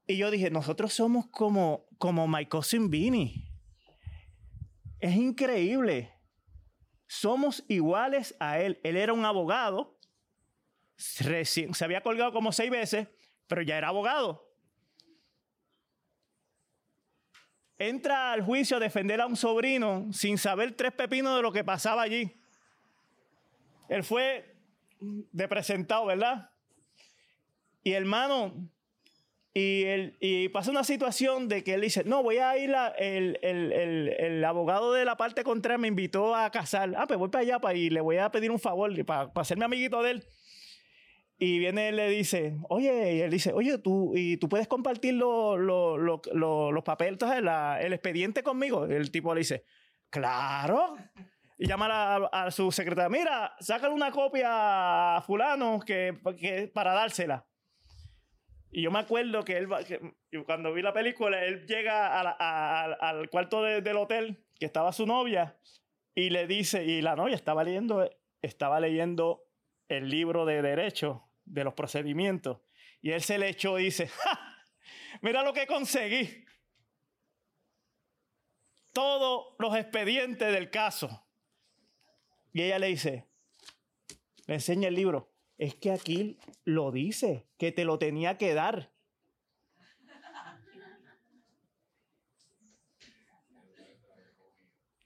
Y 0.06 0.18
yo 0.18 0.30
dije, 0.30 0.50
nosotros 0.50 0.92
somos 0.92 1.26
como, 1.28 1.86
como 1.98 2.28
My 2.28 2.46
Cousin 2.46 2.90
Es 5.00 5.16
increíble. 5.16 6.12
Somos 7.08 7.64
iguales 7.68 8.36
a 8.38 8.60
él. 8.60 8.78
Él 8.84 8.96
era 8.96 9.12
un 9.12 9.24
abogado. 9.24 9.98
Recién, 11.20 11.74
se 11.74 11.84
había 11.84 12.02
colgado 12.02 12.32
como 12.32 12.52
seis 12.52 12.70
veces, 12.70 13.08
pero 13.48 13.62
ya 13.62 13.78
era 13.78 13.88
abogado. 13.88 14.45
Entra 17.78 18.32
al 18.32 18.42
juicio 18.42 18.76
a 18.76 18.80
defender 18.80 19.20
a 19.20 19.26
un 19.26 19.36
sobrino 19.36 20.06
sin 20.12 20.38
saber 20.38 20.72
tres 20.72 20.92
pepinos 20.92 21.36
de 21.36 21.42
lo 21.42 21.52
que 21.52 21.64
pasaba 21.64 22.02
allí. 22.02 22.32
Él 23.88 24.02
fue 24.02 24.56
de 25.00 25.48
presentado, 25.48 26.06
¿verdad? 26.06 26.50
Y 27.82 27.92
hermano, 27.92 28.52
y, 29.54 29.84
y 30.20 30.48
pasa 30.48 30.70
una 30.70 30.84
situación 30.84 31.48
de 31.48 31.64
que 31.64 31.74
él 31.74 31.80
dice, 31.80 32.04
no, 32.04 32.22
voy 32.22 32.38
a 32.38 32.58
ir, 32.58 32.74
a, 32.74 32.88
el, 32.88 33.38
el, 33.42 34.44
abogado 34.44 34.92
de 34.92 35.04
la 35.04 35.16
parte 35.16 35.44
contraria 35.44 35.78
me 35.78 35.88
invitó 35.88 36.34
a 36.34 36.50
casar. 36.50 36.92
Ah, 36.96 37.06
pues 37.06 37.18
voy 37.18 37.28
para 37.28 37.42
allá 37.42 37.58
para, 37.58 37.74
y 37.74 37.88
le 37.88 38.00
voy 38.00 38.18
a 38.18 38.30
pedir 38.30 38.50
un 38.50 38.58
favor 38.58 38.92
para, 39.06 39.32
para 39.32 39.42
hacerme 39.42 39.64
amiguito 39.64 40.02
de 40.02 40.10
él. 40.10 40.26
Y 41.38 41.58
viene 41.58 41.90
él 41.90 41.96
le 41.96 42.08
dice, 42.08 42.56
oye, 42.70 43.14
y 43.14 43.20
él 43.20 43.30
dice, 43.30 43.52
oye, 43.52 43.76
tú, 43.78 44.12
y 44.16 44.38
tú 44.38 44.48
puedes 44.48 44.66
compartir 44.66 45.14
los 45.14 46.84
papeles, 46.84 47.18
el 47.80 47.92
expediente 47.92 48.42
conmigo. 48.42 48.86
el 48.86 49.10
tipo 49.10 49.34
le 49.34 49.40
dice, 49.40 49.64
claro. 50.08 50.96
Y 51.58 51.66
llama 51.66 52.28
a, 52.32 52.50
su 52.50 52.72
secretaria, 52.72 53.10
mira, 53.10 53.54
sácale 53.60 53.92
una 53.92 54.10
copia 54.10 55.16
a 55.16 55.22
fulano 55.22 55.80
que, 55.80 56.70
para 56.72 56.94
dársela. 56.94 57.46
Y 58.70 58.82
yo 58.82 58.90
me 58.90 58.98
acuerdo 58.98 59.44
que 59.44 59.58
él, 59.58 59.68
cuando 60.46 60.72
vi 60.72 60.82
la 60.82 60.92
película, 60.92 61.44
él 61.44 61.66
llega 61.66 62.18
al 62.18 63.28
cuarto 63.28 63.62
del 63.62 63.96
hotel 63.96 64.42
que 64.58 64.66
estaba 64.66 64.92
su 64.92 65.06
novia 65.06 65.58
y 66.14 66.30
le 66.30 66.46
dice, 66.46 66.84
y 66.84 67.02
la 67.02 67.14
novia 67.14 67.34
estaba 67.34 67.62
leyendo, 67.62 68.08
estaba 68.40 68.80
leyendo 68.80 69.44
el 69.88 70.08
libro 70.08 70.46
de 70.46 70.62
derecho 70.62 71.25
de 71.46 71.64
los 71.64 71.74
procedimientos. 71.74 72.58
Y 73.00 73.12
él 73.12 73.22
se 73.22 73.38
le 73.38 73.48
echó 73.48 73.78
y 73.78 73.84
dice, 73.84 74.10
mira 75.22 75.42
lo 75.42 75.52
que 75.52 75.66
conseguí. 75.66 76.44
Todos 78.92 79.54
los 79.58 79.76
expedientes 79.76 80.52
del 80.52 80.70
caso. 80.70 81.26
Y 82.52 82.62
ella 82.62 82.78
le 82.78 82.88
dice, 82.88 83.26
le 84.46 84.54
enseña 84.54 84.88
el 84.88 84.94
libro. 84.94 85.32
Es 85.58 85.74
que 85.74 85.92
aquí 85.92 86.38
lo 86.64 86.90
dice, 86.90 87.46
que 87.58 87.72
te 87.72 87.84
lo 87.84 87.98
tenía 87.98 88.36
que 88.36 88.54
dar. 88.54 88.92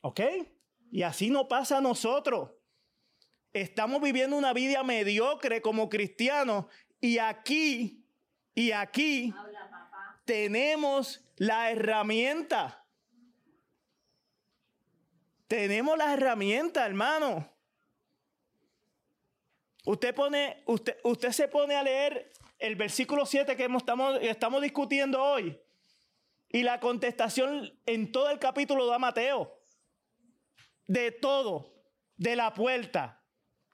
¿Ok? 0.03 0.21
Y 0.91 1.03
así 1.03 1.31
no 1.31 1.47
pasa 1.47 1.79
a 1.79 1.81
nosotros. 1.81 2.51
Estamos 3.53 4.01
viviendo 4.01 4.37
una 4.37 4.53
vida 4.53 4.83
mediocre 4.85 5.61
como 5.61 5.89
cristianos 5.89 6.67
y 7.01 7.19
aquí, 7.19 8.05
y 8.55 8.71
aquí 8.71 9.35
tenemos 10.25 11.25
la 11.37 11.71
herramienta. 11.71 12.85
Tenemos 15.49 15.99
la 15.99 16.15
herramienta, 16.15 16.87
hermano. 16.87 17.53
Usted 19.85 20.15
pone, 20.15 20.63
usted, 20.67 20.99
usted 21.03 21.33
se 21.33 21.49
pone 21.49 21.75
a 21.75 21.83
leer 21.83 22.31
el 22.61 22.77
versículo 22.77 23.27
7 23.27 23.57
que 23.57 23.65
estamos, 23.65 24.19
estamos 24.21 24.63
discutiendo 24.63 25.21
hoy. 25.21 25.59
Y 26.51 26.63
la 26.63 26.79
contestación 26.79 27.77
en 27.87 28.13
todo 28.13 28.31
el 28.31 28.39
capítulo 28.39 28.87
da 28.87 28.99
Mateo. 29.01 29.61
De 30.87 31.11
todo. 31.11 31.75
De 32.17 32.37
la 32.37 32.55
puerta. 32.55 33.20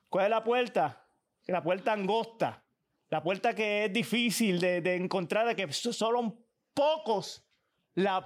¿Cuál 0.08 0.26
es 0.26 0.30
la 0.30 0.44
puerta? 0.44 1.08
La 1.46 1.62
puerta 1.62 1.92
angosta. 1.92 2.64
La 3.08 3.22
puerta 3.22 3.54
que 3.54 3.84
es 3.84 3.92
difícil 3.92 4.60
de, 4.60 4.96
encontrar, 4.96 5.46
de 5.46 5.54
que 5.54 5.72
solo 5.72 6.38
pocos 6.74 7.46
la, 7.94 8.20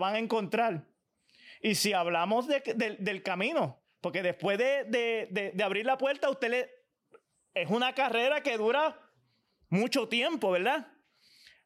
van 0.00 0.14
a 0.14 0.18
encontrar. 0.18 0.86
Y 1.60 1.74
si 1.74 1.92
hablamos 1.92 2.46
del 2.48 3.22
camino, 3.22 3.82
porque 4.00 4.22
después 4.22 4.58
de, 4.58 5.52
abrir 5.62 5.84
la 5.84 5.98
puerta, 5.98 6.30
usted 6.30 6.50
le, 6.50 6.70
es 7.54 7.70
una 7.70 7.94
carrera 7.94 8.42
que 8.42 8.56
dura 8.56 8.98
mucho 9.68 10.08
tiempo, 10.08 10.50
¿verdad? 10.50 10.86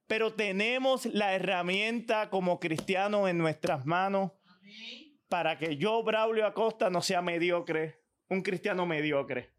Pero 0.07 0.34
tenemos 0.34 1.07
la 1.07 1.34
herramienta 1.34 2.30
como 2.30 2.59
cristianos 2.59 3.28
en 3.28 3.38
nuestras 3.38 3.86
manos 3.86 4.32
para 5.28 5.59
que 5.59 5.76
yo, 5.76 6.03
Braulio 6.03 6.44
Acosta, 6.46 6.90
no 6.90 7.03
sea 7.03 7.22
mediocre, 7.22 7.99
un 8.31 8.43
cristiano 8.43 8.87
mediocre, 8.87 9.51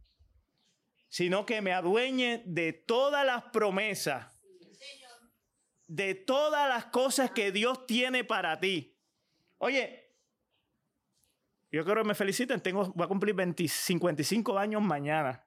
sino 1.10 1.46
que 1.46 1.62
me 1.62 1.74
adueñe 1.74 2.42
de 2.46 2.74
todas 2.74 3.26
las 3.26 3.44
promesas, 3.52 4.42
de 5.88 6.16
todas 6.16 6.70
las 6.70 6.86
cosas 6.86 7.32
que 7.32 7.52
Dios 7.52 7.86
tiene 7.86 8.24
para 8.24 8.60
ti. 8.60 8.98
Oye, 9.58 10.10
yo 11.70 11.84
quiero 11.86 12.02
que 12.02 12.08
me 12.08 12.16
feliciten, 12.16 12.62
tengo, 12.62 12.92
voy 12.96 13.06
a 13.06 13.08
cumplir 13.08 13.36
55 13.68 14.58
años 14.58 14.82
mañana. 14.82 15.46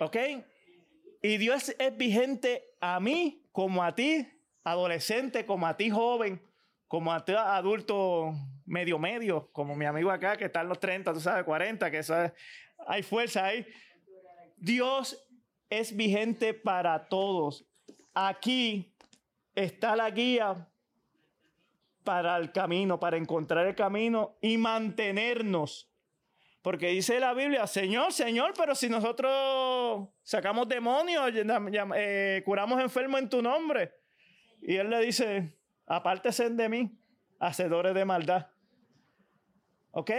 ¿Ok? 0.00 0.16
Y 1.22 1.36
Dios 1.36 1.74
es 1.78 1.96
vigente 1.96 2.74
a 2.80 3.00
mí 3.00 3.46
como 3.52 3.84
a 3.84 3.94
ti, 3.94 4.26
adolescente, 4.64 5.46
como 5.46 5.66
a 5.66 5.76
ti, 5.76 5.90
joven, 5.90 6.42
como 6.94 7.10
adulto 7.10 8.32
medio 8.66 9.00
medio, 9.00 9.50
como 9.50 9.74
mi 9.74 9.84
amigo 9.84 10.12
acá 10.12 10.36
que 10.36 10.44
está 10.44 10.60
en 10.60 10.68
los 10.68 10.78
30, 10.78 11.12
tú 11.12 11.18
sabes, 11.18 11.42
40, 11.42 11.90
que 11.90 11.98
eso 11.98 12.14
hay 12.86 13.02
fuerza 13.02 13.46
ahí. 13.46 13.66
Dios 14.56 15.20
es 15.68 15.96
vigente 15.96 16.54
para 16.54 17.08
todos. 17.08 17.66
Aquí 18.14 18.94
está 19.56 19.96
la 19.96 20.08
guía 20.08 20.68
para 22.04 22.36
el 22.36 22.52
camino, 22.52 23.00
para 23.00 23.16
encontrar 23.16 23.66
el 23.66 23.74
camino 23.74 24.38
y 24.40 24.56
mantenernos. 24.56 25.90
Porque 26.62 26.90
dice 26.90 27.18
la 27.18 27.34
Biblia, 27.34 27.66
Señor, 27.66 28.12
Señor, 28.12 28.54
pero 28.56 28.76
si 28.76 28.88
nosotros 28.88 30.10
sacamos 30.22 30.68
demonios, 30.68 31.32
eh, 31.96 32.42
curamos 32.44 32.80
enfermos 32.80 33.20
en 33.20 33.28
tu 33.28 33.42
nombre. 33.42 33.94
Y 34.62 34.76
él 34.76 34.90
le 34.90 35.00
dice, 35.00 35.58
apártese 35.86 36.50
de 36.50 36.68
mí, 36.68 36.98
hacedores 37.38 37.94
de 37.94 38.04
maldad. 38.04 38.48
¿Ok? 39.90 40.10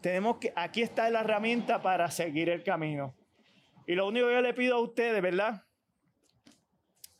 Tenemos 0.00 0.38
que, 0.38 0.52
aquí 0.54 0.82
está 0.82 1.08
la 1.10 1.20
herramienta 1.20 1.80
para 1.82 2.10
seguir 2.10 2.48
el 2.48 2.62
camino. 2.62 3.14
Y 3.86 3.94
lo 3.94 4.06
único 4.08 4.28
que 4.28 4.34
yo 4.34 4.40
le 4.40 4.54
pido 4.54 4.76
a 4.76 4.80
ustedes, 4.80 5.22
¿verdad? 5.22 5.64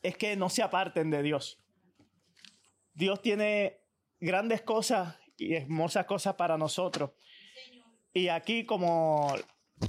Es 0.01 0.17
que 0.17 0.35
no 0.35 0.49
se 0.49 0.63
aparten 0.63 1.09
de 1.09 1.23
Dios. 1.23 1.59
Dios 2.93 3.21
tiene 3.21 3.79
grandes 4.19 4.61
cosas 4.61 5.15
y 5.37 5.53
hermosas 5.53 6.05
cosas 6.05 6.35
para 6.35 6.57
nosotros. 6.57 7.11
Y 8.13 8.29
aquí, 8.29 8.65
como 8.65 9.33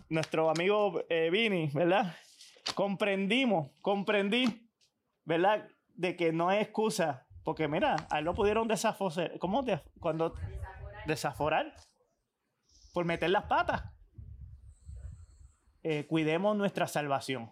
nuestro 0.09 0.51
amigo 0.51 1.03
eh, 1.09 1.30
Vini, 1.30 1.70
¿verdad? 1.72 2.14
Comprendimos, 2.74 3.70
comprendí, 3.80 4.68
¿verdad? 5.24 5.68
de 5.99 6.14
que 6.14 6.32
no 6.32 6.51
es 6.53 6.62
excusa, 6.62 7.26
porque 7.49 7.66
mira, 7.66 7.96
a 8.11 8.18
él 8.18 8.26
lo 8.26 8.34
pudieron 8.34 8.68
desaforar, 8.68 9.38
¿cómo? 9.38 9.62
De, 9.62 9.82
cuando 10.01 10.34
desaforar 11.07 11.74
por 12.92 13.07
meter 13.07 13.30
las 13.30 13.44
patas. 13.44 13.90
Eh, 15.82 16.07
cuidemos 16.07 16.55
nuestra 16.59 16.86
salvación. 16.86 17.51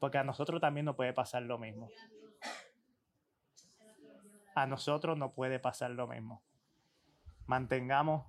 Porque 0.00 0.18
a 0.18 0.24
nosotros 0.24 0.60
también 0.60 0.84
nos 0.84 0.96
puede 0.96 1.12
pasar 1.12 1.42
lo 1.44 1.58
mismo. 1.58 1.90
A 4.56 4.66
nosotros 4.66 5.16
no 5.16 5.32
puede 5.32 5.60
pasar 5.60 5.92
lo 5.92 6.08
mismo. 6.08 6.42
Mantengamos 7.46 8.26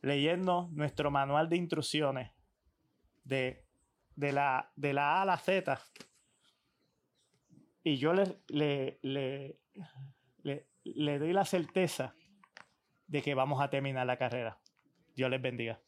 leyendo 0.00 0.70
nuestro 0.72 1.12
manual 1.12 1.48
de 1.48 1.56
instrucciones 1.56 2.32
de, 3.22 3.64
de, 4.16 4.32
la, 4.32 4.72
de 4.74 4.92
la 4.92 5.18
A 5.18 5.22
a 5.22 5.24
la 5.24 5.36
Z. 5.36 5.80
Y 7.84 7.96
yo 7.96 8.12
le, 8.12 8.38
le, 8.48 8.98
le, 9.02 9.58
le 10.84 11.18
doy 11.18 11.32
la 11.32 11.44
certeza 11.44 12.14
de 13.06 13.22
que 13.22 13.34
vamos 13.34 13.60
a 13.60 13.70
terminar 13.70 14.06
la 14.06 14.16
carrera. 14.16 14.58
Dios 15.14 15.30
les 15.30 15.42
bendiga. 15.42 15.80